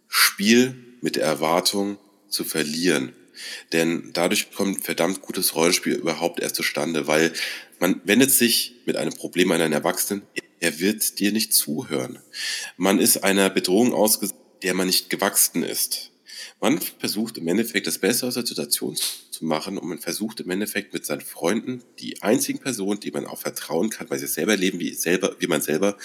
Spiel 0.09 0.75
mit 1.01 1.15
der 1.15 1.25
Erwartung 1.25 1.99
zu 2.29 2.45
verlieren. 2.45 3.15
Denn 3.73 4.11
dadurch 4.13 4.51
kommt 4.51 4.85
verdammt 4.85 5.23
gutes 5.23 5.55
Rollenspiel 5.55 5.95
überhaupt 5.95 6.41
erst 6.41 6.57
zustande, 6.57 7.07
weil 7.07 7.33
man 7.79 8.01
wendet 8.05 8.33
sich 8.33 8.75
mit 8.85 8.97
einem 8.97 9.13
Problem 9.15 9.53
an 9.53 9.61
einen 9.61 9.73
Erwachsenen, 9.73 10.23
er 10.61 10.79
wird 10.79 11.19
dir 11.19 11.33
nicht 11.33 11.53
zuhören. 11.55 12.19
Man 12.77 13.01
ist 13.01 13.25
einer 13.25 13.51
Bedrohung 13.51 13.93
ausgesetzt, 13.93 14.39
der 14.63 14.75
man 14.75 14.87
nicht 14.87 15.11
gewachsen 15.11 15.63
ist. 15.63 16.11
Man 16.61 16.79
versucht 16.99 17.39
im 17.39 17.49
Endeffekt 17.49 17.87
das 17.87 17.99
Beste 17.99 18.27
aus 18.27 18.35
der 18.35 18.47
Situation 18.47 18.95
zu 18.95 19.45
machen 19.47 19.79
und 19.79 19.89
man 19.89 19.99
versucht 19.99 20.41
im 20.41 20.51
Endeffekt 20.51 20.93
mit 20.93 21.07
seinen 21.07 21.23
Freunden, 21.23 21.83
die 21.99 22.21
einzigen 22.23 22.59
Personen, 22.59 23.01
die 23.01 23.11
man 23.11 23.27
auch 23.27 23.39
vertrauen 23.39 23.89
kann, 23.89 24.11
weil 24.11 24.19
sie 24.19 24.27
selber 24.27 24.57
leben 24.57 24.79
wie, 24.79 24.93
selber, 24.93 25.35
wie 25.39 25.47
man 25.47 25.63
selber, 25.63 25.97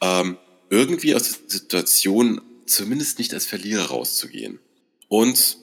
ähm, 0.00 0.38
irgendwie 0.70 1.16
aus 1.16 1.24
der 1.24 1.38
Situation 1.48 2.40
zumindest 2.66 3.18
nicht 3.18 3.34
als 3.34 3.46
Verlierer 3.46 3.86
rauszugehen. 3.86 4.60
Und 5.08 5.58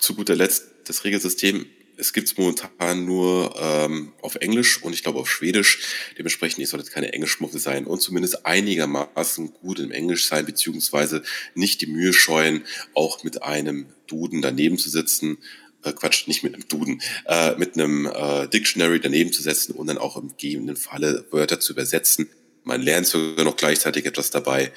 zu 0.00 0.14
guter 0.14 0.36
Letzt, 0.36 0.64
das 0.86 1.04
Regelsystem, 1.04 1.66
es 1.98 2.12
gibt 2.12 2.28
es 2.28 2.36
momentan 2.36 3.04
nur 3.04 3.54
ähm, 3.60 4.12
auf 4.22 4.36
Englisch 4.36 4.82
und 4.82 4.92
ich 4.92 5.02
glaube 5.02 5.18
auf 5.18 5.30
Schwedisch. 5.30 5.80
Dementsprechend, 6.16 6.62
ich 6.62 6.68
sollte 6.68 6.90
keine 6.90 7.12
Englischmuffel 7.12 7.60
sein 7.60 7.86
und 7.86 8.00
zumindest 8.00 8.46
einigermaßen 8.46 9.52
gut 9.54 9.78
im 9.80 9.90
Englisch 9.90 10.26
sein, 10.26 10.46
beziehungsweise 10.46 11.22
nicht 11.54 11.80
die 11.80 11.86
Mühe 11.86 12.12
scheuen, 12.12 12.64
auch 12.94 13.24
mit 13.24 13.42
einem 13.42 13.86
Duden 14.06 14.42
daneben 14.42 14.78
zu 14.78 14.90
sitzen. 14.90 15.38
Äh, 15.82 15.92
Quatsch, 15.92 16.26
nicht 16.28 16.42
mit 16.42 16.54
einem 16.54 16.66
Duden, 16.68 17.02
äh, 17.26 17.56
mit 17.56 17.74
einem 17.74 18.06
äh, 18.06 18.48
Dictionary 18.48 19.00
daneben 19.00 19.32
zu 19.32 19.42
setzen 19.42 19.72
und 19.72 19.88
dann 19.88 19.98
auch 19.98 20.16
im 20.16 20.28
gegebenen 20.28 20.76
Falle 20.76 21.26
Wörter 21.30 21.60
zu 21.60 21.72
übersetzen. 21.72 22.28
Man 22.64 22.82
lernt 22.82 23.06
sogar 23.06 23.44
noch 23.44 23.56
gleichzeitig 23.56 24.06
etwas 24.06 24.30
dabei 24.30 24.72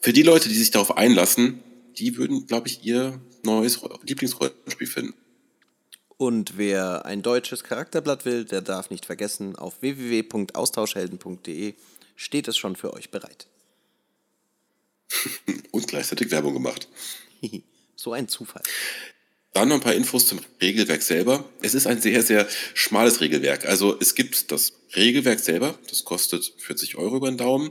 für 0.00 0.14
die 0.14 0.22
Leute, 0.22 0.48
die 0.48 0.54
sich 0.54 0.70
darauf 0.70 0.96
einlassen, 0.96 1.62
die 1.98 2.16
würden, 2.16 2.46
glaube 2.46 2.68
ich, 2.68 2.84
ihr 2.84 3.20
neues 3.42 3.78
Lieblingsrollenspiel 4.02 4.86
finden. 4.86 5.14
Und 6.20 6.58
wer 6.58 7.06
ein 7.06 7.22
deutsches 7.22 7.64
Charakterblatt 7.64 8.26
will, 8.26 8.44
der 8.44 8.60
darf 8.60 8.90
nicht 8.90 9.06
vergessen, 9.06 9.56
auf 9.56 9.80
www.austauschhelden.de 9.80 11.72
steht 12.14 12.46
es 12.46 12.58
schon 12.58 12.76
für 12.76 12.92
euch 12.92 13.08
bereit. 13.10 13.46
Und 15.70 15.88
gleichzeitig 15.88 16.30
Werbung 16.30 16.52
gemacht. 16.52 16.88
so 17.96 18.12
ein 18.12 18.28
Zufall. 18.28 18.62
Dann 19.54 19.68
noch 19.68 19.76
ein 19.76 19.80
paar 19.80 19.94
Infos 19.94 20.26
zum 20.26 20.40
Regelwerk 20.60 21.00
selber. 21.00 21.48
Es 21.62 21.72
ist 21.72 21.86
ein 21.86 22.02
sehr, 22.02 22.22
sehr 22.22 22.46
schmales 22.74 23.22
Regelwerk. 23.22 23.64
Also 23.64 23.98
es 23.98 24.14
gibt 24.14 24.52
das 24.52 24.74
Regelwerk 24.94 25.40
selber, 25.40 25.78
das 25.88 26.04
kostet 26.04 26.52
40 26.58 26.96
Euro 26.96 27.16
über 27.16 27.30
den 27.30 27.38
Daumen. 27.38 27.70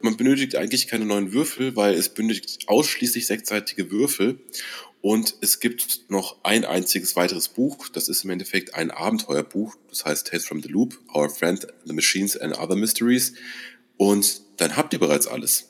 Man 0.00 0.16
benötigt 0.16 0.56
eigentlich 0.56 0.88
keine 0.88 1.04
neuen 1.04 1.34
Würfel, 1.34 1.76
weil 1.76 1.92
es 1.92 2.08
benötigt 2.08 2.66
ausschließlich 2.66 3.26
sechsseitige 3.26 3.90
Würfel. 3.90 4.38
Und 5.04 5.34
es 5.42 5.60
gibt 5.60 6.08
noch 6.08 6.36
ein 6.44 6.64
einziges 6.64 7.14
weiteres 7.14 7.48
Buch. 7.48 7.90
Das 7.90 8.08
ist 8.08 8.24
im 8.24 8.30
Endeffekt 8.30 8.74
ein 8.74 8.90
Abenteuerbuch. 8.90 9.76
Das 9.90 10.06
heißt 10.06 10.28
Tales 10.28 10.46
from 10.46 10.62
the 10.62 10.68
Loop, 10.68 10.98
Our 11.14 11.28
Friend, 11.28 11.66
The 11.84 11.92
Machines 11.92 12.38
and 12.38 12.56
Other 12.58 12.74
Mysteries. 12.74 13.34
Und 13.98 14.40
dann 14.56 14.78
habt 14.78 14.94
ihr 14.94 14.98
bereits 14.98 15.26
alles. 15.26 15.68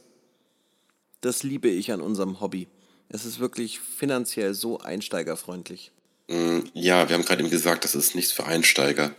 Das 1.21 1.43
liebe 1.43 1.69
ich 1.69 1.91
an 1.91 2.01
unserem 2.01 2.41
Hobby. 2.41 2.69
Es 3.09 3.25
ist 3.25 3.41
wirklich 3.41 3.81
finanziell 3.81 4.55
so 4.55 4.79
einsteigerfreundlich. 4.79 5.91
Mm, 6.29 6.61
ja, 6.73 7.09
wir 7.09 7.17
haben 7.17 7.25
gerade 7.25 7.43
eben 7.43 7.51
gesagt, 7.51 7.83
das 7.83 7.97
ist 7.97 8.15
nichts 8.15 8.31
für 8.31 8.47
Einsteiger. 8.47 9.17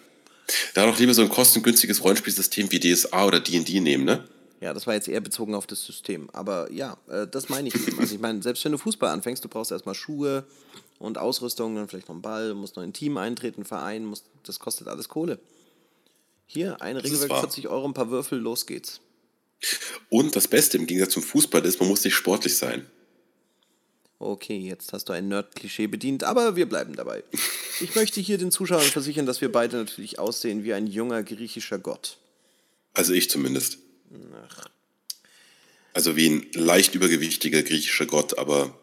Da 0.76 0.86
doch 0.86 0.98
lieber 0.98 1.14
so 1.14 1.24
ein 1.24 1.30
kostengünstiges 1.30 2.02
Rollenspielsystem 2.06 2.72
wie 2.72 2.80
DSA 2.80 3.26
oder 3.26 3.42
D&D 3.42 3.82
nehmen, 3.82 4.06
ne? 4.06 4.30
Ja, 4.62 4.74
das 4.74 4.88
war 4.88 4.94
jetzt 4.94 5.08
eher 5.08 5.22
bezogen 5.22 5.54
auf 5.54 5.68
das 5.68 5.86
System. 5.86 6.30
Aber 6.32 6.72
ja, 6.72 6.98
äh, 7.08 7.28
das 7.28 7.50
meine 7.50 7.68
ich 7.68 7.76
eben. 7.76 8.00
Also 8.00 8.16
ich 8.16 8.22
meine, 8.22 8.42
selbst 8.42 8.64
wenn 8.66 8.72
du 8.72 8.78
Fußball 8.78 9.10
anfängst, 9.10 9.44
du 9.44 9.50
brauchst 9.50 9.72
erstmal 9.72 9.96
Schuhe 9.96 10.46
und 11.00 11.18
Ausrüstung, 11.18 11.76
dann 11.76 11.88
vielleicht 11.88 12.08
noch 12.08 12.16
einen 12.16 12.22
Ball, 12.22 12.54
musst 12.54 12.76
noch 12.76 12.84
in 12.84 12.90
ein 12.90 12.94
Team 12.94 13.18
eintreten, 13.18 13.66
Verein, 13.66 14.06
musst, 14.06 14.26
das 14.44 14.60
kostet 14.60 14.88
alles 14.88 15.10
Kohle. 15.10 15.40
Hier, 16.48 16.82
ein 16.82 16.96
Regelwerk, 16.98 17.40
40 17.40 17.68
Euro, 17.68 17.86
ein 17.86 17.94
paar 17.94 18.10
Würfel, 18.10 18.40
los 18.40 18.66
geht's. 18.66 19.02
Und 20.10 20.36
das 20.36 20.48
Beste 20.48 20.78
im 20.78 20.86
Gegensatz 20.86 21.14
zum 21.14 21.24
Fußball 21.24 21.66
ist, 21.66 21.80
man 21.80 21.90
muss 21.90 22.04
nicht 22.04 22.14
sportlich 22.14 22.56
sein. 22.56 22.86
Okay, 24.20 24.58
jetzt 24.58 24.94
hast 24.94 25.10
du 25.10 25.14
ein 25.14 25.28
Nerd-Klischee 25.28 25.88
bedient, 25.88 26.24
aber 26.24 26.56
wir 26.56 26.70
bleiben 26.70 26.96
dabei. 26.96 27.24
Ich 27.82 27.96
möchte 27.96 28.22
hier 28.22 28.38
den 28.38 28.52
Zuschauern 28.52 28.82
versichern, 28.82 29.26
dass 29.26 29.42
wir 29.42 29.52
beide 29.52 29.78
natürlich 29.78 30.20
aussehen 30.20 30.64
wie 30.64 30.74
ein 30.74 30.88
junger 30.88 31.24
griechischer 31.24 31.78
Gott. 31.78 32.18
Also 32.94 33.12
ich 33.14 33.30
zumindest. 33.30 33.80
Ach. 34.48 34.70
Also 35.94 36.16
wie 36.16 36.30
ein 36.30 36.52
leicht 36.54 36.94
übergewichtiger 36.94 37.64
griechischer 37.64 38.06
Gott, 38.06 38.38
aber. 38.38 38.78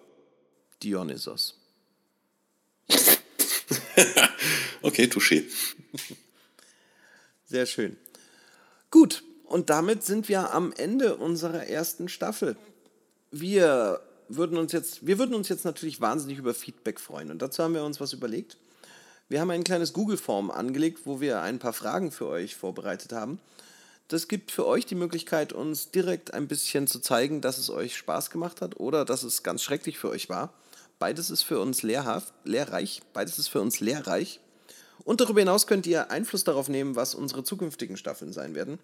Dionysos. 0.82 1.58
okay, 4.82 5.04
touché. 5.04 5.44
Sehr 7.44 7.66
schön. 7.66 7.96
Gut, 8.90 9.22
und 9.44 9.68
damit 9.68 10.02
sind 10.04 10.28
wir 10.30 10.54
am 10.54 10.72
Ende 10.72 11.16
unserer 11.16 11.66
ersten 11.66 12.08
Staffel. 12.08 12.56
Wir 13.30 14.00
würden 14.28 14.56
uns 14.56 14.72
jetzt, 14.72 15.06
wir 15.06 15.18
würden 15.18 15.34
uns 15.34 15.50
jetzt 15.50 15.66
natürlich 15.66 16.00
wahnsinnig 16.00 16.38
über 16.38 16.54
Feedback 16.54 16.98
freuen. 16.98 17.30
Und 17.30 17.42
dazu 17.42 17.62
haben 17.62 17.74
wir 17.74 17.84
uns 17.84 18.00
was 18.00 18.14
überlegt. 18.14 18.56
Wir 19.28 19.40
haben 19.40 19.50
ein 19.50 19.64
kleines 19.64 19.92
Google-Form 19.92 20.50
angelegt, 20.50 21.00
wo 21.04 21.20
wir 21.20 21.42
ein 21.42 21.58
paar 21.58 21.72
Fragen 21.72 22.10
für 22.10 22.26
euch 22.26 22.56
vorbereitet 22.56 23.12
haben. 23.12 23.38
Das 24.08 24.28
gibt 24.28 24.50
für 24.50 24.66
euch 24.66 24.84
die 24.86 24.94
Möglichkeit, 24.94 25.52
uns 25.52 25.90
direkt 25.90 26.34
ein 26.34 26.48
bisschen 26.48 26.86
zu 26.86 27.00
zeigen, 27.00 27.40
dass 27.40 27.58
es 27.58 27.70
euch 27.70 27.96
Spaß 27.96 28.30
gemacht 28.30 28.60
hat 28.60 28.78
oder 28.78 29.04
dass 29.04 29.22
es 29.22 29.42
ganz 29.42 29.62
schrecklich 29.62 29.98
für 29.98 30.10
euch 30.10 30.28
war. 30.28 30.52
Beides 30.98 31.30
ist 31.30 31.42
für 31.42 31.60
uns 31.60 31.82
lehrhaft, 31.82 32.32
lehrreich. 32.44 33.02
Beides 33.12 33.38
ist 33.38 33.48
für 33.48 33.60
uns 33.60 33.80
lehrreich. 33.80 34.40
Und 35.04 35.20
darüber 35.20 35.40
hinaus 35.40 35.66
könnt 35.66 35.86
ihr 35.86 36.10
Einfluss 36.10 36.44
darauf 36.44 36.68
nehmen, 36.68 36.94
was 36.94 37.14
unsere 37.14 37.42
zukünftigen 37.42 37.96
Staffeln 37.96 38.32
sein 38.32 38.54
werden. 38.54 38.78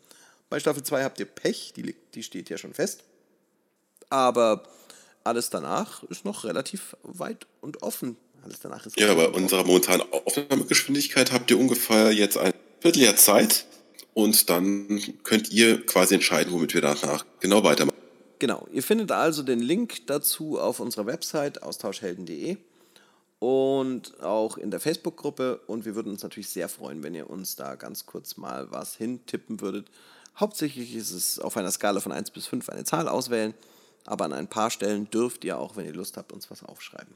Bei 0.49 0.59
Staffel 0.59 0.83
2 0.83 1.05
habt 1.05 1.21
ihr 1.21 1.27
Pech, 1.27 1.75
die, 1.77 1.95
die 2.15 2.23
steht 2.23 2.49
ja 2.49 2.59
schon 2.59 2.75
fest. 2.75 3.05
Aber 4.11 4.65
alles 5.25 5.51
danach 5.51 6.03
ist 6.05 6.25
noch 6.25 6.45
relativ 6.45 6.97
weit 7.03 7.47
und 7.61 7.83
offen. 7.83 8.17
Alles 8.43 8.61
danach 8.61 8.87
ist 8.87 8.99
Ja, 8.99 9.15
bei 9.15 9.29
unserer 9.29 9.65
momentanen 9.65 10.07
Aufnahmegeschwindigkeit 10.11 11.33
habt 11.33 11.51
ihr 11.51 11.59
ungefähr 11.59 12.13
jetzt 12.13 12.39
ein 12.39 12.55
Vierteljahr 12.81 13.17
Zeit 13.17 13.67
und 14.19 14.51
dann 14.51 15.01
könnt 15.23 15.53
ihr 15.53 15.87
quasi 15.87 16.15
entscheiden, 16.17 16.53
womit 16.53 16.75
wir 16.75 16.81
danach 16.81 17.25
genau 17.39 17.63
weitermachen. 17.63 17.97
Genau, 18.41 18.67
ihr 18.73 18.83
findet 18.83 19.13
also 19.13 19.45
den 19.45 19.61
Link 19.61 20.09
dazu 20.09 20.59
auf 20.59 20.81
unserer 20.81 21.07
Website 21.07 21.63
austauschhelden.de 21.63 22.57
und 23.39 24.21
auch 24.21 24.59
in 24.59 24.73
der 24.73 24.81
Facebook-Gruppe 24.81 25.61
und 25.69 25.85
wir 25.85 25.95
würden 25.95 26.11
uns 26.11 26.25
natürlich 26.25 26.49
sehr 26.49 26.69
freuen, 26.69 27.05
wenn 27.05 27.15
ihr 27.15 27.31
uns 27.31 27.55
da 27.55 27.77
ganz 27.77 28.07
kurz 28.07 28.37
mal 28.37 28.73
was 28.73 28.97
hintippen 28.97 29.61
würdet. 29.61 29.87
Hauptsächlich 30.37 30.97
ist 30.97 31.13
es 31.13 31.39
auf 31.39 31.57
einer 31.57 31.71
Skala 31.71 32.01
von 32.01 32.11
1 32.11 32.33
bis 32.33 32.49
5 32.49 32.71
eine 32.71 32.83
Zahl 32.83 33.07
auswählen, 33.07 33.55
aber 34.05 34.25
an 34.25 34.33
ein 34.33 34.49
paar 34.49 34.73
Stellen 34.73 35.09
dürft 35.13 35.45
ihr 35.45 35.61
auch, 35.61 35.77
wenn 35.77 35.87
ihr 35.87 35.95
Lust 35.95 36.17
habt, 36.17 36.33
uns 36.33 36.51
was 36.51 36.65
aufschreiben. 36.65 37.15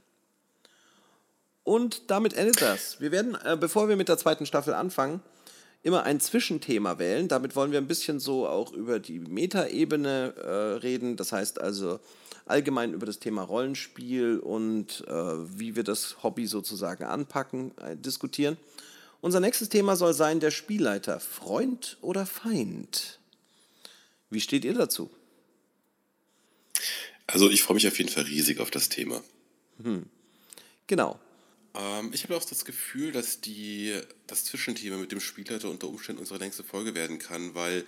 Und 1.64 2.12
damit 2.12 2.34
endet 2.34 2.62
das. 2.62 3.00
Wir 3.00 3.10
werden, 3.10 3.36
äh, 3.44 3.56
bevor 3.58 3.88
wir 3.88 3.96
mit 3.96 4.08
der 4.08 4.18
zweiten 4.18 4.46
Staffel 4.46 4.74
anfangen, 4.74 5.20
immer 5.82 6.04
ein 6.04 6.20
Zwischenthema 6.20 6.98
wählen. 6.98 7.28
Damit 7.28 7.56
wollen 7.56 7.72
wir 7.72 7.78
ein 7.78 7.88
bisschen 7.88 8.20
so 8.20 8.46
auch 8.46 8.72
über 8.72 9.00
die 9.00 9.18
Metaebene 9.18 10.34
äh, 10.36 10.50
reden. 10.78 11.16
Das 11.16 11.32
heißt 11.32 11.60
also 11.60 12.00
allgemein 12.46 12.92
über 12.92 13.06
das 13.06 13.18
Thema 13.18 13.42
Rollenspiel 13.42 14.38
und 14.38 15.04
äh, 15.06 15.12
wie 15.12 15.76
wir 15.76 15.84
das 15.84 16.22
Hobby 16.22 16.46
sozusagen 16.46 17.04
anpacken, 17.04 17.76
äh, 17.78 17.96
diskutieren. 17.96 18.56
Unser 19.20 19.40
nächstes 19.40 19.68
Thema 19.68 19.96
soll 19.96 20.14
sein 20.14 20.40
der 20.40 20.50
Spielleiter, 20.50 21.20
Freund 21.20 21.96
oder 22.00 22.26
Feind. 22.26 23.20
Wie 24.30 24.40
steht 24.40 24.64
ihr 24.64 24.74
dazu? 24.74 25.10
Also 27.26 27.48
ich 27.48 27.62
freue 27.62 27.76
mich 27.76 27.86
auf 27.86 27.98
jeden 27.98 28.10
Fall 28.10 28.24
riesig 28.24 28.58
auf 28.58 28.70
das 28.70 28.88
Thema. 28.88 29.22
Hm. 29.82 30.06
Genau. 30.86 31.18
Ähm, 31.74 32.10
ich 32.12 32.24
habe 32.24 32.36
auch 32.36 32.44
das 32.44 32.64
Gefühl, 32.64 33.12
dass 33.12 33.40
die, 33.40 33.98
das 34.26 34.44
Zwischenthema 34.44 34.96
mit 34.96 35.12
dem 35.12 35.20
Spielleiter 35.20 35.70
unter 35.70 35.88
Umständen 35.88 36.20
unsere 36.20 36.38
längste 36.38 36.64
Folge 36.64 36.94
werden 36.94 37.18
kann, 37.18 37.54
weil 37.54 37.84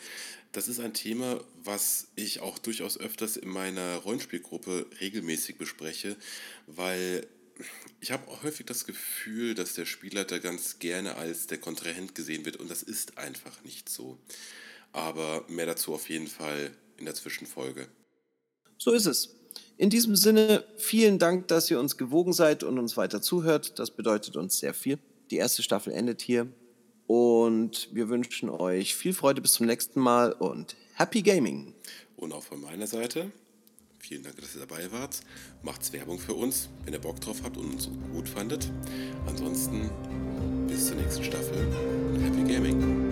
das 0.53 0.68
ist 0.68 0.81
ein 0.81 0.94
Thema, 0.94 1.42
was 1.64 2.09
ich 2.14 2.40
auch 2.40 2.59
durchaus 2.59 2.99
öfters 2.99 3.37
in 3.37 3.49
meiner 3.49 3.97
Rollenspielgruppe 3.97 4.87
regelmäßig 5.01 5.57
bespreche, 5.57 6.16
weil 6.66 7.27
ich 8.01 8.12
habe 8.12 8.42
häufig 8.42 8.66
das 8.66 8.85
Gefühl, 8.87 9.55
dass 9.55 9.75
der 9.75 9.87
Spielleiter 9.87 10.40
ganz 10.40 10.79
gerne 10.79 11.16
als 11.16 11.47
der 11.47 11.59
Kontrahent 11.59 12.14
gesehen 12.14 12.44
wird 12.44 12.57
und 12.57 12.70
das 12.70 12.83
ist 12.83 13.18
einfach 13.18 13.62
nicht 13.64 13.88
so. 13.88 14.18
Aber 14.92 15.44
mehr 15.49 15.66
dazu 15.66 15.92
auf 15.92 16.09
jeden 16.09 16.29
Fall 16.29 16.73
in 16.97 17.05
der 17.05 17.14
Zwischenfolge. 17.14 17.88
So 18.79 18.92
ist 18.92 19.07
es. 19.07 19.35
In 19.77 19.90
diesem 19.90 20.17
Sinne, 20.17 20.64
vielen 20.77 21.19
Dank, 21.19 21.49
dass 21.49 21.71
ihr 21.71 21.81
uns 21.81 21.97
gewogen 21.97 22.33
seid 22.33 22.62
und 22.62 22.79
uns 22.79 22.97
weiter 22.97 23.21
zuhört. 23.21 23.79
Das 23.79 23.90
bedeutet 23.90 24.37
uns 24.37 24.59
sehr 24.59 24.75
viel. 24.75 24.99
Die 25.31 25.37
erste 25.37 25.62
Staffel 25.62 25.93
endet 25.93 26.23
hier. 26.23 26.47
Und 27.07 27.88
wir 27.93 28.09
wünschen 28.09 28.49
euch 28.49 28.95
viel 28.95 29.12
Freude 29.12 29.40
bis 29.40 29.53
zum 29.53 29.67
nächsten 29.67 30.01
Mal 30.01 30.33
und 30.33 30.77
Happy 30.95 31.23
Gaming. 31.23 31.75
Und 32.17 32.33
auch 32.33 32.43
von 32.43 32.61
meiner 32.61 32.87
Seite, 32.87 33.31
vielen 33.99 34.23
Dank, 34.23 34.40
dass 34.40 34.55
ihr 34.55 34.61
dabei 34.61 34.90
wart. 34.93 35.21
Macht's 35.62 35.93
Werbung 35.93 36.19
für 36.19 36.35
uns, 36.35 36.69
wenn 36.85 36.95
ihr 36.95 37.01
Bock 37.01 37.21
drauf 37.21 37.43
habt 37.43 37.57
und 37.57 37.73
uns 37.73 37.90
gut 38.12 38.29
fandet. 38.29 38.71
Ansonsten 39.27 39.90
bis 40.67 40.87
zur 40.87 40.97
nächsten 40.97 41.25
Staffel. 41.25 41.67
Happy 42.23 42.53
Gaming. 42.53 43.04